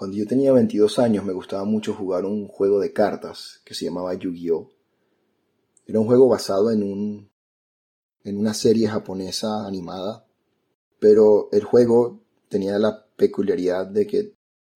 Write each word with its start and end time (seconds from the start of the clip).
Cuando 0.00 0.16
yo 0.16 0.26
tenía 0.26 0.50
22 0.54 0.98
años 0.98 1.26
me 1.26 1.34
gustaba 1.34 1.64
mucho 1.64 1.92
jugar 1.92 2.24
un 2.24 2.48
juego 2.48 2.80
de 2.80 2.90
cartas 2.90 3.60
que 3.66 3.74
se 3.74 3.84
llamaba 3.84 4.14
Yu-Gi-Oh! 4.14 4.70
Era 5.84 6.00
un 6.00 6.06
juego 6.06 6.26
basado 6.26 6.70
en, 6.70 6.82
un, 6.82 7.30
en 8.24 8.38
una 8.38 8.54
serie 8.54 8.88
japonesa 8.88 9.66
animada, 9.66 10.26
pero 10.98 11.50
el 11.52 11.64
juego 11.64 12.22
tenía 12.48 12.78
la 12.78 13.04
peculiaridad 13.14 13.88
de 13.88 14.06
que 14.06 14.32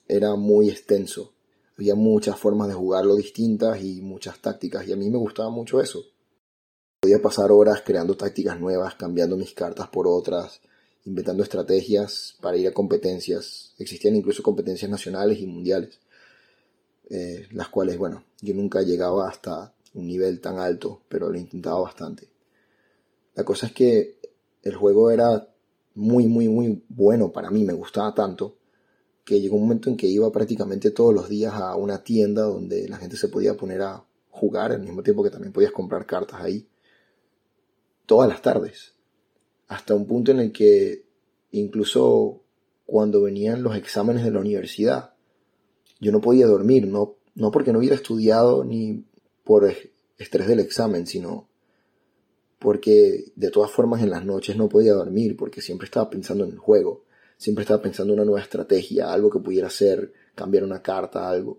era 0.07 0.37
muy 0.37 0.69
extenso. 0.69 1.33
Había 1.79 1.95
muchas 1.95 2.38
formas 2.38 2.69
de 2.69 2.75
jugarlo 2.75 3.17
distintas 3.17 3.83
y 3.83 4.03
muchas 4.03 4.43
tácticas, 4.43 4.87
y 4.87 4.93
a 4.93 4.97
mí 4.97 5.09
me 5.09 5.17
gustaba 5.17 5.49
mucho 5.49 5.81
eso. 5.81 6.04
Podía 7.01 7.22
pasar 7.22 7.51
horas 7.51 7.81
creando 7.83 8.15
tácticas 8.15 8.61
nuevas, 8.61 8.95
cambiando 8.97 9.38
mis 9.38 9.54
cartas 9.54 9.88
por 9.88 10.06
otras, 10.06 10.61
inventando 11.05 11.43
estrategias 11.43 12.37
para 12.41 12.57
ir 12.57 12.67
a 12.69 12.73
competencias. 12.73 13.75
Existían 13.79 14.17
incluso 14.17 14.43
competencias 14.43 14.91
nacionales 14.91 15.39
y 15.39 15.47
mundiales, 15.47 16.01
eh, 17.11 17.47
las 17.53 17.69
cuales, 17.69 17.99
bueno, 17.99 18.25
yo 18.41 18.55
nunca 18.55 18.83
llegaba 18.83 19.29
hasta 19.29 19.75
un 19.95 20.07
nivel 20.07 20.41
tan 20.41 20.59
alto, 20.59 21.03
pero 21.09 21.31
lo 21.31 21.39
intentaba 21.39 21.81
bastante. 21.81 22.29
La 23.35 23.45
cosa 23.45 23.67
es 23.67 23.73
que 23.73 24.19
el 24.62 24.75
juego 24.75 25.11
era 25.11 25.48
muy, 25.95 26.27
muy, 26.27 26.48
muy 26.48 26.83
bueno 26.89 27.33
para 27.33 27.51
mí, 27.51 27.65
me 27.65 27.73
gustaba 27.73 28.15
tanto, 28.15 28.57
que 29.25 29.41
llegó 29.41 29.57
un 29.57 29.62
momento 29.62 29.91
en 29.91 29.97
que 29.97 30.07
iba 30.07 30.31
prácticamente 30.33 30.91
todos 30.91 31.15
los 31.15 31.29
días 31.29 31.55
a 31.55 31.77
una 31.77 32.03
tienda 32.03 32.43
donde 32.43 32.89
la 32.89 32.97
gente 32.97 33.17
se 33.17 33.29
podía 33.29 33.57
poner 33.57 33.83
a 33.83 34.05
jugar 34.31 34.73
al 34.73 34.81
mismo 34.81 35.03
tiempo 35.03 35.23
que 35.23 35.31
también 35.31 35.53
podías 35.53 35.73
comprar 35.73 36.07
cartas 36.07 36.41
ahí. 36.41 36.69
Todas 38.07 38.29
las 38.29 38.43
tardes 38.43 38.94
hasta 39.74 39.95
un 39.95 40.06
punto 40.06 40.30
en 40.30 40.38
el 40.38 40.52
que 40.52 41.05
incluso 41.51 42.42
cuando 42.87 43.23
venían 43.23 43.62
los 43.62 43.77
exámenes 43.77 44.24
de 44.24 44.30
la 44.30 44.41
universidad, 44.41 45.14
yo 46.00 46.12
no 46.12 46.20
podía 46.20 46.47
dormir, 46.47 46.87
no, 46.87 47.16
no 47.34 47.50
porque 47.50 47.73
no 47.73 47.80
hubiera 47.80 47.97
estudiado 47.97 48.64
ni 48.64 49.05
por 49.42 49.69
estrés 50.16 50.47
del 50.47 50.61
examen, 50.61 51.06
sino 51.06 51.48
porque 52.58 53.33
de 53.34 53.50
todas 53.50 53.70
formas 53.70 54.03
en 54.03 54.11
las 54.11 54.25
noches 54.25 54.56
no 54.56 54.69
podía 54.69 54.94
dormir 54.94 55.36
porque 55.36 55.61
siempre 55.61 55.86
estaba 55.86 56.09
pensando 56.09 56.44
en 56.44 56.53
el 56.53 56.59
juego, 56.59 57.05
siempre 57.36 57.62
estaba 57.62 57.83
pensando 57.83 58.12
en 58.12 58.20
una 58.20 58.27
nueva 58.27 58.42
estrategia, 58.42 59.12
algo 59.12 59.28
que 59.28 59.41
pudiera 59.41 59.66
hacer, 59.66 60.12
cambiar 60.34 60.62
una 60.62 60.83
carta, 60.83 61.28
algo. 61.28 61.59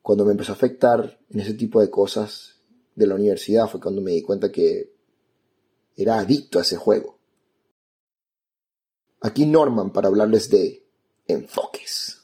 Cuando 0.00 0.24
me 0.24 0.32
empezó 0.32 0.52
a 0.52 0.56
afectar 0.56 1.20
en 1.28 1.40
ese 1.40 1.54
tipo 1.54 1.80
de 1.80 1.90
cosas 1.90 2.60
de 2.94 3.06
la 3.06 3.14
universidad 3.14 3.68
fue 3.68 3.80
cuando 3.80 4.00
me 4.00 4.12
di 4.12 4.22
cuenta 4.22 4.50
que 4.50 4.92
era 5.96 6.18
adicto 6.18 6.58
a 6.58 6.62
ese 6.62 6.76
juego. 6.76 7.18
Aquí 9.20 9.46
Norman 9.46 9.92
para 9.92 10.08
hablarles 10.08 10.50
de 10.50 10.84
enfoques. 11.26 12.18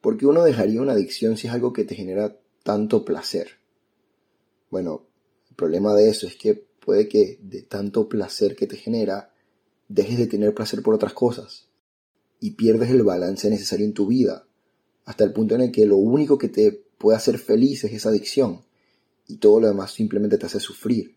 ¿Por 0.00 0.16
qué 0.16 0.26
uno 0.26 0.42
dejaría 0.42 0.80
una 0.80 0.92
adicción 0.92 1.36
si 1.36 1.48
es 1.48 1.52
algo 1.52 1.72
que 1.72 1.84
te 1.84 1.94
genera 1.94 2.36
tanto 2.62 3.04
placer? 3.04 3.58
Bueno, 4.70 5.06
el 5.48 5.56
problema 5.56 5.94
de 5.94 6.08
eso 6.08 6.26
es 6.26 6.36
que 6.36 6.54
puede 6.54 7.08
que 7.08 7.38
de 7.42 7.62
tanto 7.62 8.08
placer 8.08 8.54
que 8.54 8.66
te 8.66 8.76
genera, 8.76 9.32
dejes 9.88 10.18
de 10.18 10.26
tener 10.26 10.54
placer 10.54 10.82
por 10.82 10.94
otras 10.94 11.12
cosas 11.12 11.68
y 12.38 12.52
pierdes 12.52 12.90
el 12.90 13.02
balance 13.02 13.50
necesario 13.50 13.84
en 13.84 13.92
tu 13.92 14.06
vida 14.06 14.46
hasta 15.10 15.24
el 15.24 15.32
punto 15.32 15.56
en 15.56 15.62
el 15.62 15.72
que 15.72 15.86
lo 15.86 15.96
único 15.96 16.38
que 16.38 16.48
te 16.48 16.70
puede 16.96 17.16
hacer 17.16 17.36
feliz 17.36 17.82
es 17.82 17.92
esa 17.92 18.10
adicción 18.10 18.64
y 19.26 19.38
todo 19.38 19.58
lo 19.58 19.66
demás 19.66 19.90
simplemente 19.90 20.38
te 20.38 20.46
hace 20.46 20.60
sufrir. 20.60 21.16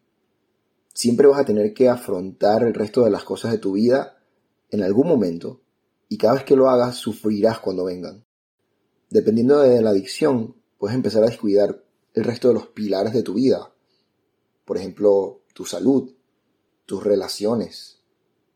Siempre 0.95 1.27
vas 1.27 1.39
a 1.39 1.45
tener 1.45 1.75
que 1.75 1.89
afrontar 1.89 2.63
el 2.63 2.73
resto 2.73 3.03
de 3.03 3.11
las 3.11 3.23
cosas 3.23 3.51
de 3.51 3.59
tu 3.59 3.73
vida 3.73 4.17
en 4.71 4.81
algún 4.81 5.07
momento 5.07 5.61
y 6.09 6.17
cada 6.17 6.33
vez 6.33 6.43
que 6.43 6.55
lo 6.55 6.71
hagas 6.71 6.95
sufrirás 6.95 7.59
cuando 7.59 7.85
vengan. 7.85 8.25
Dependiendo 9.11 9.59
de 9.59 9.79
la 9.83 9.91
adicción, 9.91 10.55
puedes 10.79 10.95
empezar 10.95 11.21
a 11.21 11.27
descuidar 11.27 11.85
el 12.15 12.23
resto 12.23 12.47
de 12.47 12.55
los 12.55 12.65
pilares 12.69 13.13
de 13.13 13.21
tu 13.21 13.35
vida. 13.35 13.75
Por 14.65 14.77
ejemplo, 14.77 15.43
tu 15.53 15.65
salud, 15.65 16.11
tus 16.87 17.03
relaciones, 17.03 18.01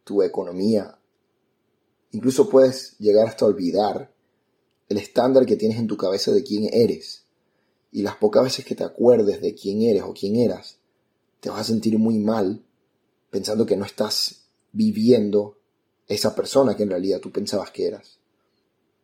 tu 0.04 0.24
economía. 0.24 0.98
Incluso 2.10 2.50
puedes 2.50 2.98
llegar 2.98 3.28
hasta 3.28 3.46
olvidar 3.46 4.17
el 4.90 4.98
estándar 4.98 5.46
que 5.46 5.56
tienes 5.56 5.78
en 5.78 5.88
tu 5.88 5.98
cabeza 5.98 6.32
de 6.32 6.44
quién 6.44 6.70
eres. 6.72 7.26
Y 7.92 8.04
las 8.04 8.16
pocas 8.16 8.44
veces 8.44 8.66
que 8.66 8.76
te 8.76 8.84
acuerdes 8.84 9.42
de 9.42 9.56
quién 9.56 9.82
eres 9.82 10.04
o 10.04 10.14
quién 10.14 10.36
eras, 10.36 10.78
te 11.40 11.50
vas 11.50 11.62
a 11.62 11.64
sentir 11.64 11.98
muy 11.98 12.20
mal 12.20 12.64
pensando 13.30 13.66
que 13.66 13.78
no 13.78 13.86
estás 13.86 14.48
viviendo 14.72 15.58
esa 16.08 16.36
persona 16.36 16.76
que 16.76 16.84
en 16.84 16.90
realidad 16.90 17.20
tú 17.20 17.32
pensabas 17.32 17.72
que 17.72 17.88
eras. 17.88 18.20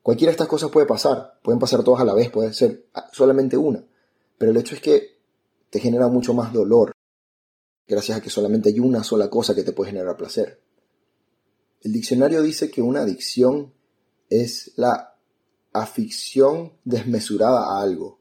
Cualquiera 0.01 0.31
de 0.31 0.33
estas 0.33 0.47
cosas 0.47 0.69
puede 0.69 0.85
pasar, 0.85 1.39
pueden 1.41 1.59
pasar 1.59 1.83
todas 1.83 2.01
a 2.01 2.05
la 2.05 2.13
vez, 2.13 2.29
puede 2.29 2.53
ser 2.53 2.88
solamente 3.11 3.57
una, 3.57 3.85
pero 4.38 4.51
el 4.51 4.57
hecho 4.57 4.75
es 4.75 4.81
que 4.81 5.17
te 5.69 5.79
genera 5.79 6.07
mucho 6.07 6.33
más 6.33 6.53
dolor 6.53 6.91
gracias 7.88 8.17
a 8.17 8.22
que 8.22 8.29
solamente 8.29 8.69
hay 8.69 8.79
una 8.79 9.03
sola 9.03 9.29
cosa 9.29 9.55
que 9.55 9.63
te 9.63 9.72
puede 9.72 9.91
generar 9.91 10.17
placer. 10.17 10.61
El 11.81 11.91
diccionario 11.91 12.41
dice 12.41 12.72
que 12.72 12.81
una 12.81 13.01
adicción 13.01 13.73
es 14.29 14.72
la 14.75 15.12
afición 15.73 16.73
desmesurada 16.85 17.66
a 17.66 17.81
algo. 17.81 18.19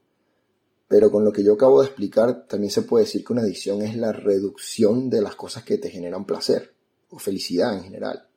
Pero 0.88 1.10
con 1.10 1.24
lo 1.24 1.32
que 1.32 1.44
yo 1.44 1.54
acabo 1.54 1.80
de 1.80 1.86
explicar, 1.86 2.46
también 2.46 2.70
se 2.70 2.82
puede 2.82 3.04
decir 3.04 3.24
que 3.24 3.32
una 3.32 3.42
adicción 3.42 3.82
es 3.82 3.96
la 3.96 4.12
reducción 4.12 5.08
de 5.08 5.22
las 5.22 5.36
cosas 5.36 5.64
que 5.64 5.78
te 5.78 5.90
generan 5.90 6.26
placer 6.26 6.74
o 7.10 7.18
felicidad 7.18 7.74
en 7.74 7.84
general. 7.84 8.28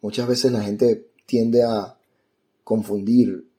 Muchas 0.00 0.28
veces 0.28 0.52
la 0.52 0.62
gente 0.62 1.12
tiende 1.24 1.62
a 1.62 1.98
confundir 2.62 3.50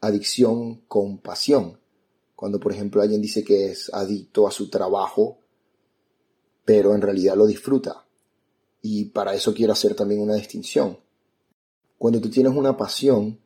adicción 0.00 0.82
con 0.88 1.18
pasión. 1.18 1.78
Cuando 2.34 2.60
por 2.60 2.72
ejemplo 2.72 3.02
alguien 3.02 3.20
dice 3.20 3.44
que 3.44 3.70
es 3.70 3.92
adicto 3.92 4.46
a 4.46 4.50
su 4.50 4.70
trabajo, 4.70 5.40
pero 6.64 6.94
en 6.94 7.02
realidad 7.02 7.36
lo 7.36 7.46
disfruta. 7.46 8.06
Y 8.82 9.06
para 9.06 9.34
eso 9.34 9.52
quiero 9.52 9.72
hacer 9.72 9.94
también 9.94 10.20
una 10.20 10.34
distinción. 10.34 10.98
Cuando 11.98 12.20
tú 12.20 12.28
tienes 12.30 12.54
una 12.54 12.76
pasión, 12.76 13.38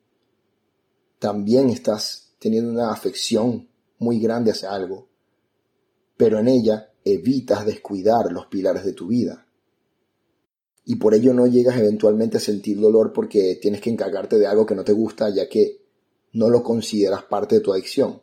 también 1.20 1.68
estás 1.68 2.32
teniendo 2.38 2.72
una 2.72 2.90
afección 2.90 3.68
muy 3.98 4.18
grande 4.18 4.50
hacia 4.50 4.72
algo, 4.72 5.08
pero 6.16 6.38
en 6.38 6.48
ella 6.48 6.92
evitas 7.04 7.66
descuidar 7.66 8.32
los 8.32 8.46
pilares 8.46 8.84
de 8.84 8.94
tu 8.94 9.08
vida. 9.08 9.46
Y 10.86 10.96
por 10.96 11.14
ello 11.14 11.34
no 11.34 11.46
llegas 11.46 11.78
eventualmente 11.78 12.38
a 12.38 12.40
sentir 12.40 12.80
dolor 12.80 13.12
porque 13.12 13.58
tienes 13.60 13.82
que 13.82 13.90
encargarte 13.90 14.38
de 14.38 14.46
algo 14.46 14.64
que 14.64 14.74
no 14.74 14.82
te 14.82 14.92
gusta 14.92 15.28
ya 15.28 15.46
que 15.46 15.84
no 16.32 16.48
lo 16.48 16.62
consideras 16.62 17.22
parte 17.24 17.56
de 17.56 17.60
tu 17.60 17.72
adicción. 17.72 18.22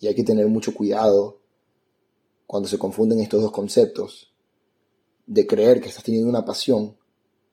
Y 0.00 0.08
hay 0.08 0.14
que 0.16 0.24
tener 0.24 0.48
mucho 0.48 0.74
cuidado 0.74 1.40
cuando 2.48 2.68
se 2.68 2.78
confunden 2.78 3.20
estos 3.20 3.40
dos 3.40 3.52
conceptos, 3.52 4.34
de 5.26 5.46
creer 5.46 5.80
que 5.80 5.88
estás 5.88 6.02
teniendo 6.02 6.28
una 6.28 6.44
pasión, 6.44 6.96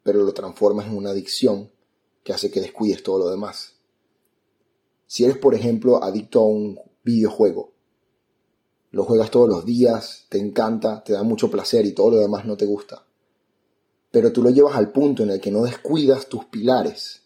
pero 0.01 0.23
lo 0.23 0.33
transformas 0.33 0.87
en 0.87 0.97
una 0.97 1.11
adicción 1.11 1.71
que 2.23 2.33
hace 2.33 2.49
que 2.49 2.59
descuides 2.59 3.03
todo 3.03 3.19
lo 3.19 3.29
demás. 3.29 3.78
Si 5.09 5.23
eres, 5.23 5.39
por 5.39 5.55
ejemplo, 5.55 6.03
adicto 6.03 6.41
a 6.41 6.45
un 6.45 6.79
videojuego, 7.03 7.73
lo 8.91 9.05
juegas 9.05 9.31
todos 9.31 9.49
los 9.49 9.65
días, 9.65 10.27
te 10.29 10.37
encanta, 10.37 11.03
te 11.03 11.13
da 11.13 11.23
mucho 11.23 11.49
placer 11.49 11.83
y 11.87 11.93
todo 11.93 12.11
lo 12.11 12.17
demás 12.17 12.45
no 12.45 12.55
te 12.55 12.67
gusta. 12.67 13.07
Pero 14.11 14.31
tú 14.31 14.43
lo 14.43 14.51
llevas 14.51 14.75
al 14.75 14.91
punto 14.91 15.23
en 15.23 15.31
el 15.31 15.41
que 15.41 15.49
no 15.49 15.63
descuidas 15.63 16.27
tus 16.27 16.45
pilares. 16.45 17.23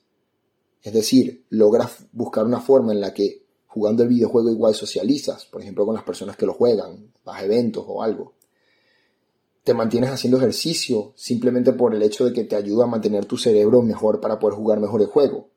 Es 0.82 0.94
decir, 0.94 1.44
logras 1.50 2.06
buscar 2.14 2.46
una 2.46 2.62
forma 2.62 2.94
en 2.94 3.02
la 3.02 3.14
que 3.14 3.46
jugando 3.68 4.04
el 4.04 4.10
videojuego 4.10 4.50
igual 4.50 4.74
socializas, 4.76 5.44
por 5.44 5.62
ejemplo 5.62 5.86
con 5.86 5.96
las 5.96 6.06
personas 6.06 6.38
que 6.38 6.46
lo 6.46 6.54
juegan, 6.54 7.12
vas 7.26 7.42
a 7.42 7.44
eventos 7.44 7.84
o 7.86 8.02
algo. 8.02 8.32
Te 9.66 9.74
mantienes 9.74 10.10
haciendo 10.10 10.38
ejercicio 10.38 11.12
simplemente 11.18 11.74
por 11.74 11.94
el 11.94 12.02
hecho 12.02 12.24
de 12.24 12.32
que 12.32 12.46
te 12.46 12.56
ayuda 12.56 12.86
a 12.86 12.88
mantener 12.88 13.26
tu 13.26 13.36
cerebro 13.38 13.82
mejor 13.82 14.22
para 14.22 14.40
poder 14.40 14.56
jugar 14.56 14.80
mejor 14.80 15.02
el 15.02 15.08
juego 15.08 15.50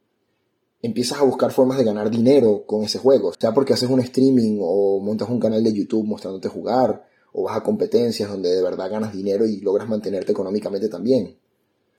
empiezas 0.87 1.19
a 1.19 1.25
buscar 1.25 1.53
formas 1.53 1.79
de 1.79 1.85
ganar 1.85 2.11
dinero 2.11 2.65
con 2.67 2.83
ese 2.85 2.99
juego, 2.99 3.33
sea 3.39 3.53
porque 3.53 3.75
haces 3.75 3.91
un 3.91 4.01
streaming 4.01 4.59
o 4.61 5.01
montas 5.01 5.29
un 5.29 5.41
canal 5.41 5.63
de 5.63 5.73
YouTube 5.73 6.07
mostrándote 6.07 6.49
jugar, 6.49 7.07
o 7.33 7.43
vas 7.43 7.57
a 7.57 7.63
competencias 7.63 8.31
donde 8.31 8.49
de 8.49 8.63
verdad 8.63 8.91
ganas 8.91 9.13
dinero 9.13 9.47
y 9.47 9.61
logras 9.61 9.89
mantenerte 9.89 10.33
económicamente 10.33 10.89
también. 10.89 11.39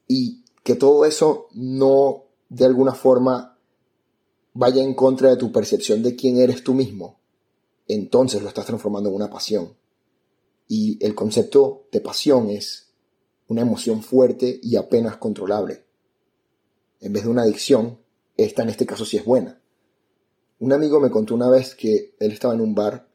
Y 0.08 0.44
que 0.64 0.76
todo 0.76 1.06
eso 1.06 1.48
no 1.54 2.24
de 2.50 2.66
alguna 2.66 2.94
forma 2.94 3.58
vaya 4.54 4.82
en 4.82 4.96
contra 4.96 5.30
de 5.30 5.38
tu 5.38 5.52
percepción 5.52 6.02
de 6.02 6.16
quién 6.16 6.38
eres 6.38 6.64
tú 6.64 6.74
mismo, 6.74 7.20
entonces 7.88 8.42
lo 8.42 8.48
estás 8.48 8.66
transformando 8.66 9.10
en 9.10 9.16
una 9.16 9.30
pasión. 9.30 9.76
Y 10.68 10.98
el 11.06 11.14
concepto 11.14 11.88
de 11.92 12.02
pasión 12.02 12.50
es 12.50 12.88
una 13.48 13.62
emoción 13.62 14.02
fuerte 14.02 14.60
y 14.62 14.76
apenas 14.76 15.18
controlable. 15.18 15.86
En 17.00 17.14
vez 17.14 17.24
de 17.24 17.30
una 17.30 17.44
adicción, 17.44 18.00
esta 18.38 18.64
en 18.64 18.70
este 18.70 18.86
caso 18.86 19.04
sí 19.04 19.18
es 19.18 19.26
buena. 19.26 19.60
Un 20.60 20.74
amigo 20.74 21.00
me 21.00 21.12
contó 21.12 21.36
una 21.36 21.50
vez 21.50 21.76
que 21.76 22.16
él 22.20 22.32
estaba 22.32 22.54
en 22.54 22.62
un 22.62 22.74
bar, 22.74 23.08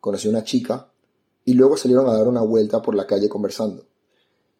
conoció 0.00 0.30
a 0.30 0.34
una 0.34 0.44
chica 0.44 0.92
y 1.44 1.54
luego 1.54 1.76
salieron 1.76 2.08
a 2.08 2.12
dar 2.12 2.28
una 2.28 2.42
vuelta 2.42 2.82
por 2.82 2.94
la 2.94 3.06
calle 3.06 3.28
conversando. 3.28 3.86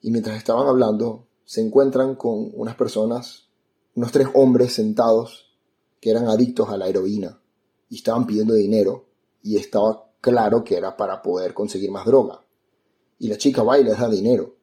Y 0.01 0.11
mientras 0.11 0.37
estaban 0.37 0.67
hablando, 0.67 1.29
se 1.45 1.61
encuentran 1.61 2.17
con 2.17 2.51
unas 2.55 2.77
personas, 2.77 3.49
unos 3.95 4.11
tres 4.11 4.29
hombres 4.35 4.73
sentados 4.73 5.53
que 6.01 6.11
eran 6.11 6.29
adictos 6.29 6.69
a 6.71 6.77
la 6.77 6.89
heroína 6.89 7.41
y 7.89 7.97
estaban 7.97 8.27
pidiendo 8.27 8.55
dinero 8.55 9.07
y 9.43 9.57
estaba 9.57 10.11
claro 10.21 10.65
que 10.65 10.77
era 10.77 10.97
para 10.97 11.23
poder 11.23 11.55
conseguir 11.55 11.91
más 11.91 12.07
droga. 12.07 12.45
Y 13.19 13.29
la 13.29 13.37
chica 13.37 13.63
va 13.63 13.79
y 13.79 13.85
les 13.85 13.99
da 13.99 14.09
dinero. 14.09 14.57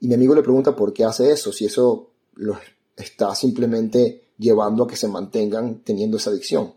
Y 0.00 0.08
mi 0.08 0.14
amigo 0.14 0.34
le 0.34 0.42
pregunta 0.42 0.74
por 0.74 0.92
qué 0.92 1.04
hace 1.04 1.30
eso, 1.30 1.52
si 1.52 1.66
eso 1.66 2.10
los 2.34 2.56
está 2.96 3.34
simplemente 3.34 4.32
llevando 4.38 4.84
a 4.84 4.88
que 4.88 4.96
se 4.96 5.08
mantengan 5.08 5.80
teniendo 5.84 6.16
esa 6.16 6.30
adicción. 6.30 6.74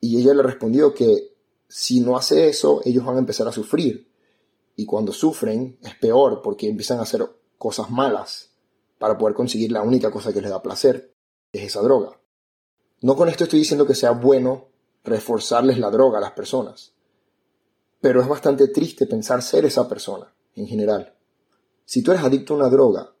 Y 0.00 0.20
ella 0.20 0.34
le 0.34 0.42
respondió 0.42 0.94
que 0.94 1.34
si 1.68 2.00
no 2.00 2.16
hace 2.16 2.48
eso, 2.48 2.80
ellos 2.84 3.04
van 3.04 3.16
a 3.16 3.20
empezar 3.20 3.46
a 3.46 3.52
sufrir. 3.52 4.10
Y 4.76 4.86
cuando 4.86 5.12
sufren 5.12 5.78
es 5.82 5.94
peor 5.96 6.42
porque 6.42 6.68
empiezan 6.68 6.98
a 6.98 7.02
hacer 7.02 7.28
cosas 7.58 7.90
malas 7.90 8.50
para 8.98 9.16
poder 9.16 9.34
conseguir 9.34 9.72
la 9.72 9.82
única 9.82 10.10
cosa 10.10 10.32
que 10.32 10.40
les 10.40 10.50
da 10.50 10.62
placer, 10.62 11.14
es 11.52 11.62
esa 11.62 11.80
droga. 11.80 12.18
No 13.02 13.16
con 13.16 13.28
esto 13.28 13.44
estoy 13.44 13.60
diciendo 13.60 13.86
que 13.86 13.94
sea 13.94 14.10
bueno 14.10 14.68
reforzarles 15.04 15.78
la 15.78 15.90
droga 15.90 16.18
a 16.18 16.20
las 16.20 16.32
personas, 16.32 16.92
pero 18.00 18.20
es 18.20 18.28
bastante 18.28 18.68
triste 18.68 19.06
pensar 19.06 19.42
ser 19.42 19.64
esa 19.64 19.88
persona 19.88 20.32
en 20.54 20.66
general. 20.66 21.14
Si 21.84 22.02
tú 22.02 22.12
eres 22.12 22.24
adicto 22.24 22.54
a 22.54 22.58
una 22.58 22.68
droga, 22.68 23.14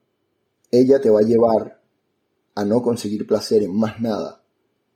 ella 0.70 1.00
te 1.00 1.10
va 1.10 1.20
a 1.20 1.24
llevar 1.24 1.79
a 2.60 2.64
no 2.66 2.82
conseguir 2.82 3.26
placer 3.26 3.62
en 3.62 3.74
más 3.74 4.00
nada 4.00 4.44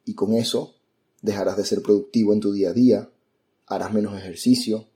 y 0.05 0.15
con 0.15 0.35
eso 0.35 0.75
dejarás 1.23 1.57
de 1.57 1.65
ser 1.65 1.81
productivo 1.81 2.35
en 2.35 2.41
tu 2.41 2.53
día 2.53 2.71
a 2.71 2.73
día, 2.75 3.11
harás 3.67 3.91
menos 3.91 4.15
ejercicio 4.19 4.87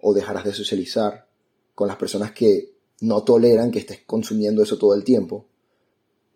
o 0.00 0.14
dejarás 0.14 0.44
de 0.44 0.52
socializar 0.52 1.28
con 1.74 1.88
las 1.88 1.96
personas 1.96 2.30
que 2.30 2.76
no 3.00 3.24
toleran 3.24 3.72
que 3.72 3.80
estés 3.80 4.02
consumiendo 4.06 4.62
eso 4.62 4.78
todo 4.78 4.94
el 4.94 5.02
tiempo. 5.02 5.46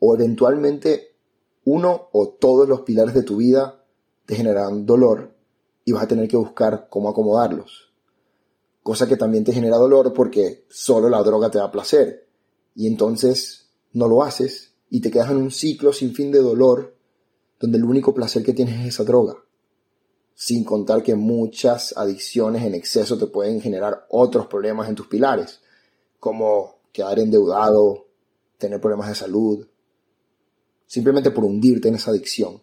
O 0.00 0.16
eventualmente 0.16 1.14
uno 1.64 2.08
o 2.10 2.30
todos 2.30 2.68
los 2.68 2.80
pilares 2.80 3.14
de 3.14 3.22
tu 3.22 3.36
vida 3.36 3.84
te 4.26 4.34
generarán 4.34 4.84
dolor 4.84 5.36
y 5.84 5.92
vas 5.92 6.02
a 6.02 6.08
tener 6.08 6.26
que 6.26 6.36
buscar 6.36 6.88
cómo 6.90 7.08
acomodarlos. 7.08 7.92
Cosa 8.82 9.06
que 9.06 9.16
también 9.16 9.44
te 9.44 9.52
genera 9.52 9.76
dolor 9.76 10.12
porque 10.12 10.64
solo 10.68 11.08
la 11.08 11.22
droga 11.22 11.48
te 11.48 11.58
da 11.58 11.70
placer. 11.70 12.26
Y 12.74 12.88
entonces 12.88 13.70
no 13.92 14.08
lo 14.08 14.24
haces 14.24 14.69
y 14.90 15.00
te 15.00 15.10
quedas 15.10 15.30
en 15.30 15.36
un 15.36 15.50
ciclo 15.50 15.92
sin 15.92 16.12
fin 16.14 16.30
de 16.32 16.40
dolor 16.40 16.96
donde 17.60 17.78
el 17.78 17.84
único 17.84 18.12
placer 18.12 18.42
que 18.42 18.52
tienes 18.52 18.80
es 18.80 18.94
esa 18.94 19.04
droga. 19.04 19.36
Sin 20.34 20.64
contar 20.64 21.02
que 21.02 21.14
muchas 21.14 21.96
adicciones 21.96 22.64
en 22.64 22.74
exceso 22.74 23.16
te 23.16 23.26
pueden 23.26 23.60
generar 23.60 24.06
otros 24.08 24.46
problemas 24.46 24.88
en 24.88 24.94
tus 24.94 25.06
pilares, 25.06 25.60
como 26.18 26.80
quedar 26.92 27.18
endeudado, 27.18 28.08
tener 28.58 28.80
problemas 28.80 29.08
de 29.08 29.14
salud, 29.14 29.66
simplemente 30.86 31.30
por 31.30 31.44
hundirte 31.44 31.88
en 31.88 31.94
esa 31.94 32.10
adicción. 32.10 32.62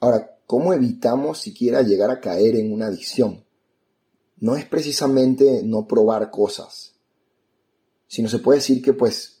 Ahora, 0.00 0.38
¿cómo 0.46 0.72
evitamos 0.72 1.38
siquiera 1.38 1.82
llegar 1.82 2.10
a 2.10 2.20
caer 2.20 2.56
en 2.56 2.72
una 2.72 2.86
adicción? 2.86 3.44
No 4.36 4.54
es 4.54 4.66
precisamente 4.66 5.62
no 5.64 5.86
probar 5.86 6.30
cosas, 6.30 6.94
sino 8.06 8.28
se 8.28 8.38
puede 8.38 8.58
decir 8.58 8.82
que 8.82 8.92
pues, 8.92 9.33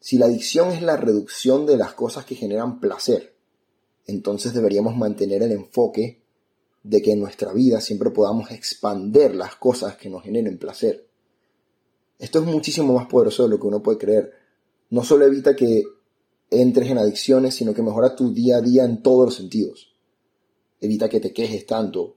si 0.00 0.18
la 0.18 0.26
adicción 0.26 0.70
es 0.70 0.82
la 0.82 0.96
reducción 0.96 1.66
de 1.66 1.76
las 1.76 1.94
cosas 1.94 2.24
que 2.24 2.34
generan 2.34 2.80
placer, 2.80 3.34
entonces 4.06 4.54
deberíamos 4.54 4.96
mantener 4.96 5.42
el 5.42 5.52
enfoque 5.52 6.22
de 6.82 7.02
que 7.02 7.12
en 7.12 7.20
nuestra 7.20 7.52
vida 7.52 7.80
siempre 7.80 8.10
podamos 8.10 8.50
expander 8.50 9.34
las 9.34 9.56
cosas 9.56 9.96
que 9.96 10.08
nos 10.08 10.22
generen 10.22 10.58
placer. 10.58 11.06
Esto 12.18 12.38
es 12.40 12.46
muchísimo 12.46 12.94
más 12.94 13.06
poderoso 13.06 13.42
de 13.42 13.50
lo 13.50 13.60
que 13.60 13.66
uno 13.66 13.82
puede 13.82 13.98
creer. 13.98 14.32
No 14.90 15.04
solo 15.04 15.26
evita 15.26 15.54
que 15.54 15.84
entres 16.50 16.90
en 16.90 16.98
adicciones, 16.98 17.54
sino 17.54 17.74
que 17.74 17.82
mejora 17.82 18.16
tu 18.16 18.32
día 18.32 18.56
a 18.56 18.60
día 18.60 18.84
en 18.84 19.02
todos 19.02 19.26
los 19.26 19.34
sentidos. 19.34 19.94
Evita 20.80 21.08
que 21.08 21.20
te 21.20 21.32
quejes 21.32 21.66
tanto. 21.66 22.16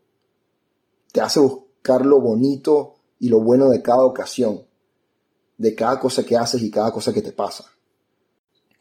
Te 1.12 1.22
hace 1.22 1.39
buscar 1.39 2.06
lo 2.06 2.22
bonito 2.22 2.95
y 3.19 3.30
lo 3.30 3.42
bueno 3.42 3.69
de 3.69 3.81
cada 3.81 4.06
ocasión, 4.06 4.66
de 5.57 5.75
cada 5.75 6.00
cosa 6.00 6.24
que 6.24 6.38
haces 6.38 6.62
y 6.62 6.72
cada 6.72 6.92
cosa 6.92 7.13
que 7.13 7.22
te 7.22 7.33
pasa. 7.33 7.70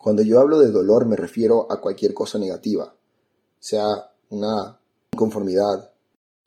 Cuando 0.02 0.23
yo 0.23 0.41
hablo 0.41 0.58
de 0.58 0.70
dolor 0.70 1.05
me 1.05 1.14
refiero 1.14 1.70
a 1.70 1.79
cualquier 1.79 2.14
cosa 2.14 2.38
negativa, 2.38 2.97
sea 3.58 3.87
una 4.31 4.81
inconformidad, 5.12 5.93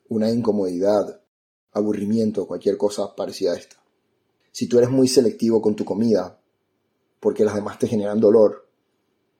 una 0.08 0.28
incomodidad, 0.28 1.20
aburrimiento, 1.70 2.48
cualquier 2.48 2.76
cosa 2.76 3.14
parecida 3.14 3.52
a 3.52 3.56
esta. 3.56 3.76
Si 4.50 4.66
tú 4.66 4.78
eres 4.78 4.90
muy 4.90 5.06
selectivo 5.06 5.62
con 5.62 5.76
tu 5.76 5.84
comida, 5.84 6.40
porque 7.20 7.44
las 7.44 7.54
demás 7.54 7.78
te 7.78 7.86
generan 7.86 8.18
dolor, 8.18 8.68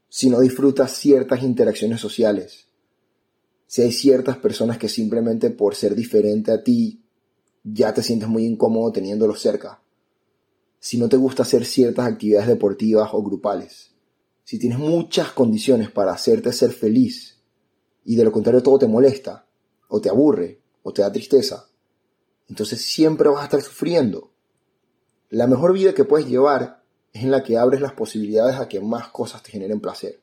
si 0.08 0.30
no 0.30 0.38
disfrutas 0.38 0.92
ciertas 0.92 1.42
interacciones 1.42 2.00
sociales, 2.00 2.68
si 3.66 3.82
hay 3.82 3.90
ciertas 3.90 4.36
personas 4.36 4.78
que 4.78 4.88
simplemente 4.88 5.50
por 5.50 5.74
ser 5.74 5.96
diferente 5.96 6.52
a 6.52 6.62
ti 6.62 7.02
ya 7.64 7.92
te 7.92 8.04
sientes 8.04 8.28
muy 8.28 8.44
incómodo 8.44 8.92
teniéndolos 8.92 9.40
cerca, 9.40 9.82
si 10.78 10.98
no 10.98 11.08
te 11.08 11.16
gusta 11.16 11.42
hacer 11.42 11.64
ciertas 11.64 12.06
actividades 12.06 12.46
deportivas 12.46 13.10
o 13.12 13.20
grupales, 13.20 13.93
si 14.44 14.58
tienes 14.58 14.78
muchas 14.78 15.32
condiciones 15.32 15.90
para 15.90 16.12
hacerte 16.12 16.52
ser 16.52 16.70
feliz 16.70 17.42
y 18.04 18.16
de 18.16 18.24
lo 18.24 18.32
contrario 18.32 18.62
todo 18.62 18.78
te 18.78 18.86
molesta, 18.86 19.46
o 19.88 20.00
te 20.00 20.10
aburre, 20.10 20.60
o 20.82 20.92
te 20.92 21.02
da 21.02 21.10
tristeza, 21.10 21.68
entonces 22.48 22.82
siempre 22.82 23.28
vas 23.30 23.40
a 23.40 23.44
estar 23.44 23.62
sufriendo. 23.62 24.32
La 25.30 25.46
mejor 25.46 25.72
vida 25.72 25.94
que 25.94 26.04
puedes 26.04 26.28
llevar 26.28 26.84
es 27.12 27.22
en 27.22 27.30
la 27.30 27.42
que 27.42 27.56
abres 27.56 27.80
las 27.80 27.94
posibilidades 27.94 28.56
a 28.56 28.68
que 28.68 28.80
más 28.80 29.08
cosas 29.08 29.42
te 29.42 29.50
generen 29.50 29.80
placer. 29.80 30.20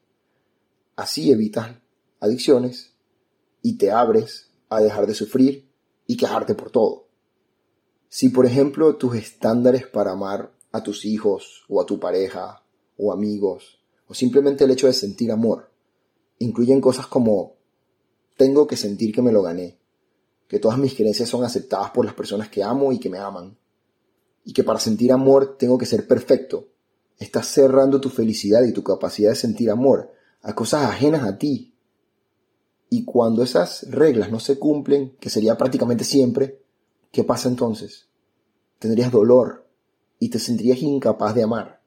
Así 0.96 1.32
evitas 1.32 1.72
adicciones 2.20 2.94
y 3.64 3.78
te 3.78 3.92
abres 3.92 4.52
a 4.70 4.82
dejar 4.82 5.08
de 5.08 5.16
sufrir 5.16 5.72
y 6.06 6.18
quejarte 6.18 6.54
por 6.54 6.70
todo. 6.70 7.08
Si 8.08 8.30
por 8.30 8.46
ejemplo 8.46 8.98
tus 8.98 9.16
estándares 9.16 9.88
para 9.88 10.12
amar 10.12 10.54
a 10.72 10.84
tus 10.84 11.06
hijos 11.06 11.66
o 11.70 11.82
a 11.82 11.86
tu 11.86 12.00
pareja 12.00 12.64
o 12.98 13.12
amigos 13.12 13.81
o 14.12 14.14
simplemente 14.14 14.66
el 14.66 14.72
hecho 14.72 14.88
de 14.88 14.94
sentir 14.94 15.32
amor 15.32 15.72
incluyen 16.40 16.82
cosas 16.82 17.08
como 17.08 17.56
tengo 18.36 18.68
que 18.68 18.76
sentir 18.76 19.16
que 19.16 19.22
me 19.22 19.32
lo 19.32 19.42
gané, 19.42 19.80
que 20.50 20.60
todas 20.60 20.78
mis 20.78 20.96
creencias 20.96 21.30
son 21.30 21.46
aceptadas 21.46 21.92
por 21.92 22.04
las 22.04 22.14
personas 22.14 22.50
que 22.50 22.62
amo 22.62 22.92
y 22.92 23.00
que 23.00 23.10
me 23.10 23.20
aman, 23.20 23.58
y 24.44 24.52
que 24.52 24.66
para 24.66 24.80
sentir 24.80 25.14
amor 25.14 25.56
tengo 25.58 25.78
que 25.78 25.86
ser 25.86 26.08
perfecto. 26.08 26.68
Estás 27.20 27.48
cerrando 27.48 28.02
tu 28.02 28.10
felicidad 28.10 28.64
y 28.64 28.74
tu 28.74 28.84
capacidad 28.84 29.30
de 29.30 29.36
sentir 29.38 29.72
amor 29.72 30.12
a 30.42 30.54
cosas 30.56 30.90
ajenas 30.90 31.24
a 31.24 31.38
ti. 31.38 31.74
Y 32.90 33.06
cuando 33.06 33.44
esas 33.44 33.90
reglas 33.92 34.30
no 34.30 34.42
se 34.42 34.60
cumplen, 34.60 35.16
que 35.22 35.30
sería 35.30 35.56
prácticamente 35.56 36.04
siempre, 36.04 36.62
¿qué 37.14 37.24
pasa 37.24 37.48
entonces? 37.48 38.08
Tendrías 38.78 39.10
dolor 39.10 39.70
y 40.20 40.28
te 40.28 40.38
sentirías 40.38 40.82
incapaz 40.82 41.34
de 41.34 41.44
amar. 41.44 41.82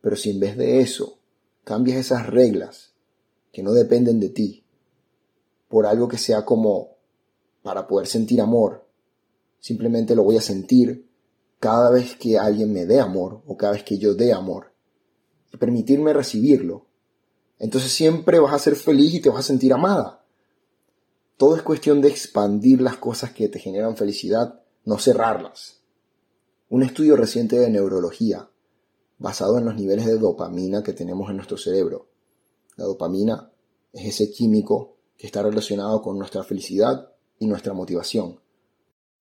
Pero 0.00 0.16
si 0.16 0.30
en 0.30 0.40
vez 0.40 0.56
de 0.56 0.80
eso 0.80 1.18
cambias 1.66 1.98
esas 1.98 2.28
reglas 2.28 2.94
que 3.52 3.64
no 3.64 3.72
dependen 3.72 4.20
de 4.20 4.28
ti 4.28 4.64
por 5.66 5.84
algo 5.84 6.06
que 6.06 6.16
sea 6.16 6.44
como 6.44 6.90
para 7.62 7.88
poder 7.88 8.06
sentir 8.06 8.40
amor. 8.40 8.86
Simplemente 9.58 10.14
lo 10.14 10.22
voy 10.22 10.36
a 10.36 10.40
sentir 10.40 11.10
cada 11.58 11.90
vez 11.90 12.14
que 12.14 12.38
alguien 12.38 12.72
me 12.72 12.86
dé 12.86 13.00
amor 13.00 13.42
o 13.48 13.56
cada 13.56 13.72
vez 13.72 13.82
que 13.82 13.98
yo 13.98 14.14
dé 14.14 14.32
amor. 14.32 14.74
Y 15.52 15.56
permitirme 15.56 16.12
recibirlo. 16.12 16.86
Entonces 17.58 17.90
siempre 17.90 18.38
vas 18.38 18.54
a 18.54 18.60
ser 18.60 18.76
feliz 18.76 19.14
y 19.14 19.20
te 19.20 19.28
vas 19.28 19.40
a 19.40 19.48
sentir 19.48 19.72
amada. 19.72 20.24
Todo 21.36 21.56
es 21.56 21.62
cuestión 21.62 22.00
de 22.00 22.10
expandir 22.10 22.80
las 22.80 22.96
cosas 22.96 23.32
que 23.32 23.48
te 23.48 23.58
generan 23.58 23.96
felicidad, 23.96 24.62
no 24.84 25.00
cerrarlas. 25.00 25.80
Un 26.68 26.84
estudio 26.84 27.16
reciente 27.16 27.58
de 27.58 27.70
neurología, 27.70 28.50
basado 29.18 29.58
en 29.58 29.64
los 29.64 29.74
niveles 29.74 30.06
de 30.06 30.18
dopamina 30.18 30.82
que 30.82 30.92
tenemos 30.92 31.30
en 31.30 31.36
nuestro 31.36 31.56
cerebro. 31.56 32.08
La 32.76 32.84
dopamina 32.84 33.50
es 33.92 34.06
ese 34.06 34.30
químico 34.30 34.96
que 35.16 35.26
está 35.26 35.42
relacionado 35.42 36.02
con 36.02 36.18
nuestra 36.18 36.42
felicidad 36.42 37.10
y 37.38 37.46
nuestra 37.46 37.72
motivación, 37.72 38.40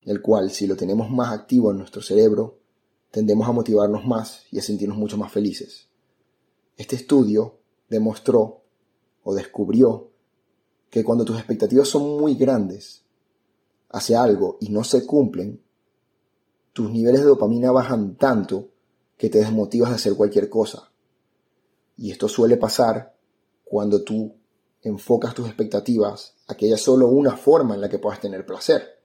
el 0.02 0.22
cual 0.22 0.52
si 0.52 0.68
lo 0.68 0.76
tenemos 0.76 1.10
más 1.10 1.34
activo 1.34 1.72
en 1.72 1.78
nuestro 1.78 2.02
cerebro, 2.02 2.60
tendemos 3.12 3.48
a 3.48 3.54
motivarnos 3.54 4.06
más 4.06 4.44
y 4.52 4.60
a 4.60 4.62
sentirnos 4.62 4.98
mucho 4.98 5.18
más 5.18 5.32
felices. 5.32 5.88
Este 6.76 6.98
estudio 6.98 7.60
demostró 7.90 8.64
o 9.24 9.34
descubrió 9.34 10.12
que 10.90 11.04
cuando 11.04 11.24
tus 11.24 11.38
expectativas 11.38 11.88
son 11.88 12.20
muy 12.20 12.36
grandes 12.36 13.04
hacia 13.90 14.22
algo 14.22 14.58
y 14.60 14.70
no 14.70 14.84
se 14.84 15.06
cumplen, 15.06 15.62
tus 16.74 16.92
niveles 16.92 17.22
de 17.22 17.28
dopamina 17.28 17.72
bajan 17.72 18.18
tanto 18.18 18.72
que 19.18 19.30
te 19.30 19.40
desmotivas 19.40 19.90
de 19.90 19.96
hacer 19.96 20.16
cualquier 20.16 20.50
cosa. 20.50 20.92
Y 21.98 22.12
esto 22.12 22.28
suele 22.28 22.58
pasar 22.58 23.16
cuando 23.64 24.04
tú 24.04 24.36
enfocas 24.82 25.34
tus 25.34 25.48
expectativas 25.48 26.36
a 26.48 26.56
que 26.56 26.68
haya 26.68 26.78
solo 26.78 27.08
una 27.08 27.36
forma 27.36 27.76
en 27.76 27.82
la 27.82 27.90
que 27.90 28.00
puedas 28.00 28.20
tener 28.20 28.46
placer. 28.46 29.00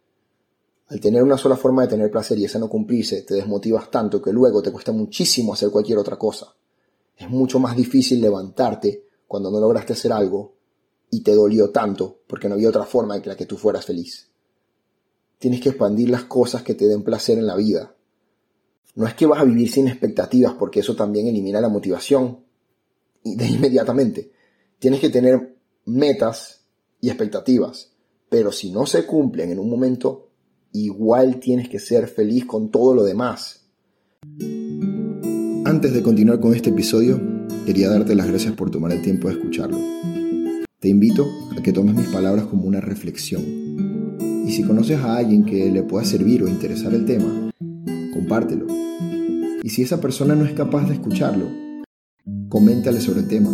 Al 0.89 1.01
tener 1.01 1.23
una 1.23 1.39
sola 1.39 1.57
forma 1.57 1.83
de 1.83 1.89
tener 1.89 2.11
placer 2.11 2.39
y 2.39 2.45
esa 2.45 2.59
no 2.59 2.69
cumplirse, 2.69 3.23
te 3.23 3.35
desmotivas 3.35 3.91
tanto 3.91 4.21
que 4.21 4.33
luego 4.33 4.61
te 4.61 4.73
cuesta 4.73 4.93
muchísimo 4.93 5.55
hacer 5.55 5.71
cualquier 5.71 5.99
otra 5.99 6.19
cosa. 6.19 6.55
Es 7.17 7.31
mucho 7.31 7.59
más 7.61 7.77
difícil 7.77 8.21
levantarte 8.21 9.07
cuando 9.27 9.51
no 9.51 9.61
lograste 9.61 9.93
hacer 9.93 10.13
algo 10.13 10.55
y 11.11 11.23
te 11.23 11.35
dolió 11.35 11.71
tanto 11.71 12.19
porque 12.27 12.49
no 12.49 12.57
había 12.57 12.69
otra 12.69 12.85
forma 12.85 13.21
que 13.23 13.29
la 13.29 13.37
que 13.37 13.47
tú 13.47 13.57
fueras 13.57 13.87
feliz. 13.87 14.29
Tienes 15.39 15.61
que 15.61 15.71
expandir 15.71 16.11
las 16.11 16.25
cosas 16.25 16.63
que 16.63 16.75
te 16.75 16.87
den 16.87 17.03
placer 17.03 17.39
en 17.39 17.47
la 17.47 17.57
vida. 17.57 17.95
No 18.97 19.07
es 19.07 19.15
que 19.15 19.27
vas 19.27 19.41
a 19.41 19.45
vivir 19.45 19.71
sin 19.71 19.89
expectativas 19.89 20.55
porque 20.55 20.81
eso 20.81 20.97
también 20.97 21.27
elimina 21.27 21.61
la 21.61 21.69
motivación 21.69 22.41
de 23.25 23.47
inmediatamente. 23.47 24.33
Tienes 24.79 25.01
que 25.01 25.11
tener 25.11 25.57
metas 25.85 26.65
y 27.01 27.09
expectativas, 27.09 27.93
pero 28.29 28.53
si 28.53 28.71
no 28.71 28.87
se 28.87 29.07
cumplen 29.07 29.51
en 29.51 29.59
un 29.59 29.71
momento, 29.71 30.29
igual 30.73 31.39
tienes 31.39 31.69
que 31.69 31.79
ser 31.79 32.09
feliz 32.09 32.47
con 32.47 32.71
todo 32.71 32.95
lo 32.95 33.05
demás. 33.05 33.67
Antes 35.65 35.93
de 35.93 36.03
continuar 36.03 36.41
con 36.41 36.55
este 36.55 36.71
episodio, 36.71 37.21
quería 37.67 37.89
darte 37.91 38.15
las 38.15 38.27
gracias 38.27 38.55
por 38.55 38.71
tomar 38.71 38.93
el 38.93 39.03
tiempo 39.03 39.29
de 39.29 39.35
escucharlo. 39.35 39.79
Te 40.81 40.89
invito 40.89 41.27
a 41.57 41.63
que 41.63 41.73
tomes 41.73 41.95
mis 41.95 42.09
palabras 42.09 42.47
como 42.47 42.65
una 42.65 42.81
reflexión. 42.81 43.43
Y 44.47 44.53
si 44.53 44.65
conoces 44.65 44.99
a 44.99 45.17
alguien 45.17 45.45
que 45.45 45.71
le 45.71 45.83
pueda 45.83 46.05
servir 46.05 46.43
o 46.43 46.49
interesar 46.49 46.95
el 46.95 47.05
tema, 47.05 47.50
compártelo. 48.21 48.67
Y 49.63 49.71
si 49.71 49.83
esa 49.83 50.01
persona 50.01 50.35
no 50.35 50.45
es 50.45 50.53
capaz 50.53 50.87
de 50.87 50.95
escucharlo, 50.95 51.47
coméntale 52.49 53.01
sobre 53.01 53.21
el 53.21 53.29
tema. 53.29 53.51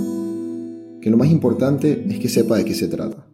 Que 1.01 1.11
lo 1.11 1.17
más 1.17 1.31
importante 1.31 2.05
es 2.09 2.19
que 2.19 2.29
sepa 2.29 2.57
de 2.57 2.65
qué 2.65 2.75
se 2.75 2.89
trata. 2.89 3.29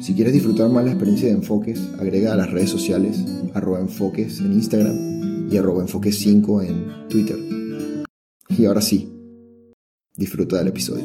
Si 0.00 0.14
quieres 0.14 0.34
disfrutar 0.34 0.68
más 0.68 0.84
la 0.84 0.90
experiencia 0.90 1.28
de 1.28 1.34
Enfoques, 1.34 1.80
agrega 1.98 2.32
a 2.32 2.36
las 2.36 2.50
redes 2.50 2.68
sociales 2.68 3.24
arroba 3.54 3.80
enfoques 3.80 4.40
en 4.40 4.52
Instagram 4.54 5.48
y 5.50 5.56
arroba 5.56 5.82
enfoques 5.82 6.18
5 6.18 6.62
en 6.62 7.08
Twitter. 7.08 7.36
Y 8.48 8.64
ahora 8.66 8.82
sí, 8.82 9.10
disfruta 10.16 10.58
del 10.58 10.68
episodio. 10.68 11.04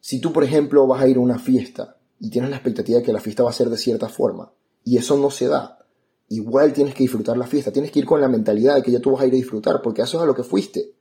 Si 0.00 0.20
tú, 0.20 0.32
por 0.32 0.44
ejemplo, 0.44 0.86
vas 0.86 1.02
a 1.02 1.08
ir 1.08 1.16
a 1.16 1.20
una 1.20 1.38
fiesta 1.38 1.96
y 2.18 2.30
tienes 2.30 2.50
la 2.50 2.56
expectativa 2.56 2.98
de 2.98 3.04
que 3.04 3.12
la 3.12 3.20
fiesta 3.20 3.42
va 3.42 3.50
a 3.50 3.54
ser 3.54 3.70
de 3.70 3.78
cierta 3.78 4.08
forma 4.08 4.52
y 4.84 4.98
eso 4.98 5.18
no 5.18 5.30
se 5.30 5.46
da, 5.46 5.85
igual 6.28 6.72
tienes 6.72 6.94
que 6.94 7.04
disfrutar 7.04 7.36
la 7.36 7.46
fiesta, 7.46 7.72
tienes 7.72 7.90
que 7.90 8.00
ir 8.00 8.06
con 8.06 8.20
la 8.20 8.28
mentalidad 8.28 8.74
de 8.76 8.82
que 8.82 8.90
ya 8.90 9.00
tú 9.00 9.12
vas 9.12 9.22
a 9.22 9.26
ir 9.26 9.32
a 9.32 9.36
disfrutar, 9.36 9.80
porque 9.82 10.02
eso 10.02 10.16
es 10.16 10.22
a 10.22 10.26
lo 10.26 10.34
que 10.34 10.42
fuiste. 10.42 10.94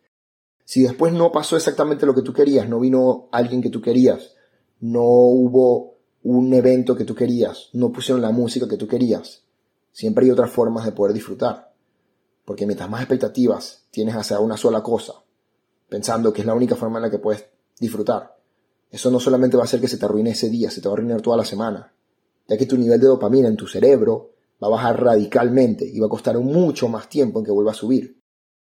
Si 0.63 0.83
después 0.83 1.13
no 1.13 1.31
pasó 1.31 1.55
exactamente 1.55 2.05
lo 2.05 2.15
que 2.15 2.21
tú 2.21 2.33
querías, 2.33 2.67
no 2.67 2.79
vino 2.79 3.29
alguien 3.31 3.61
que 3.61 3.69
tú 3.69 3.81
querías, 3.81 4.35
no 4.79 5.03
hubo 5.03 5.95
un 6.23 6.53
evento 6.53 6.95
que 6.95 7.05
tú 7.05 7.13
querías, 7.13 7.69
no 7.73 7.91
pusieron 7.91 8.21
la 8.21 8.31
música 8.31 8.67
que 8.67 8.77
tú 8.77 8.87
querías, 8.87 9.43
siempre 9.91 10.25
hay 10.25 10.31
otras 10.31 10.51
formas 10.51 10.85
de 10.85 10.91
poder 10.91 11.13
disfrutar. 11.13 11.73
Porque 12.45 12.65
mientras 12.65 12.89
más 12.89 13.01
expectativas 13.01 13.85
tienes 13.91 14.15
hacia 14.15 14.39
una 14.39 14.57
sola 14.57 14.81
cosa, 14.83 15.13
pensando 15.89 16.33
que 16.33 16.41
es 16.41 16.47
la 16.47 16.53
única 16.53 16.75
forma 16.75 16.97
en 16.97 17.03
la 17.03 17.09
que 17.09 17.19
puedes 17.19 17.45
disfrutar, 17.79 18.35
eso 18.91 19.11
no 19.11 19.19
solamente 19.19 19.57
va 19.57 19.63
a 19.63 19.65
hacer 19.65 19.81
que 19.81 19.87
se 19.87 19.97
te 19.97 20.05
arruine 20.05 20.31
ese 20.31 20.49
día, 20.49 20.69
se 20.69 20.81
te 20.81 20.87
va 20.87 20.93
a 20.93 20.97
arruinar 20.97 21.21
toda 21.21 21.37
la 21.37 21.45
semana, 21.45 21.91
ya 22.47 22.57
que 22.57 22.65
tu 22.65 22.77
nivel 22.77 22.99
de 22.99 23.07
dopamina 23.07 23.47
en 23.47 23.55
tu 23.55 23.67
cerebro 23.67 24.34
va 24.65 24.75
a 24.75 24.81
bajar 24.81 25.03
radicalmente 25.03 25.85
y 25.85 25.99
va 25.99 26.07
a 26.07 26.09
costar 26.09 26.37
mucho 26.39 26.89
más 26.89 27.09
tiempo 27.09 27.39
en 27.39 27.45
que 27.45 27.51
vuelva 27.51 27.71
a 27.71 27.75
subir. 27.75 28.21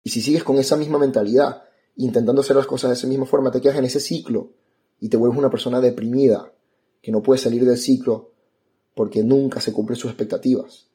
Y 0.03 0.11
si 0.11 0.21
sigues 0.21 0.45
con 0.45 0.57
esa 0.59 0.77
misma 0.77 0.99
mentalidad, 0.99 1.63
intentando 1.97 2.43
hacer 2.43 2.57
las 2.57 2.67
cosas 2.67 2.91
de 2.91 2.95
esa 2.95 3.07
misma 3.07 3.27
forma, 3.27 3.51
te 3.51 3.61
quedas 3.61 3.79
en 3.79 3.85
ese 3.85 4.01
ciclo 4.01 4.53
y 5.01 5.09
te 5.09 5.17
vuelves 5.17 5.39
una 5.39 5.51
persona 5.51 5.81
deprimida, 5.81 6.53
que 7.01 7.13
no 7.13 7.23
puede 7.23 7.39
salir 7.39 7.65
del 7.65 7.79
ciclo 7.79 8.33
porque 8.95 9.23
nunca 9.23 9.61
se 9.61 9.73
cumplen 9.73 9.97
sus 9.97 10.11
expectativas. 10.11 10.89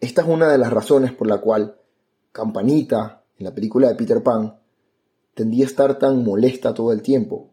Esta 0.00 0.22
es 0.22 0.28
una 0.28 0.50
de 0.50 0.58
las 0.58 0.72
razones 0.72 1.12
por 1.12 1.26
la 1.26 1.40
cual 1.40 1.78
Campanita, 2.32 3.24
en 3.36 3.44
la 3.44 3.54
película 3.54 3.88
de 3.88 3.94
Peter 3.94 4.22
Pan, 4.22 4.58
tendía 5.34 5.64
a 5.64 5.68
estar 5.68 5.98
tan 5.98 6.24
molesta 6.24 6.74
todo 6.74 6.92
el 6.92 7.02
tiempo, 7.02 7.52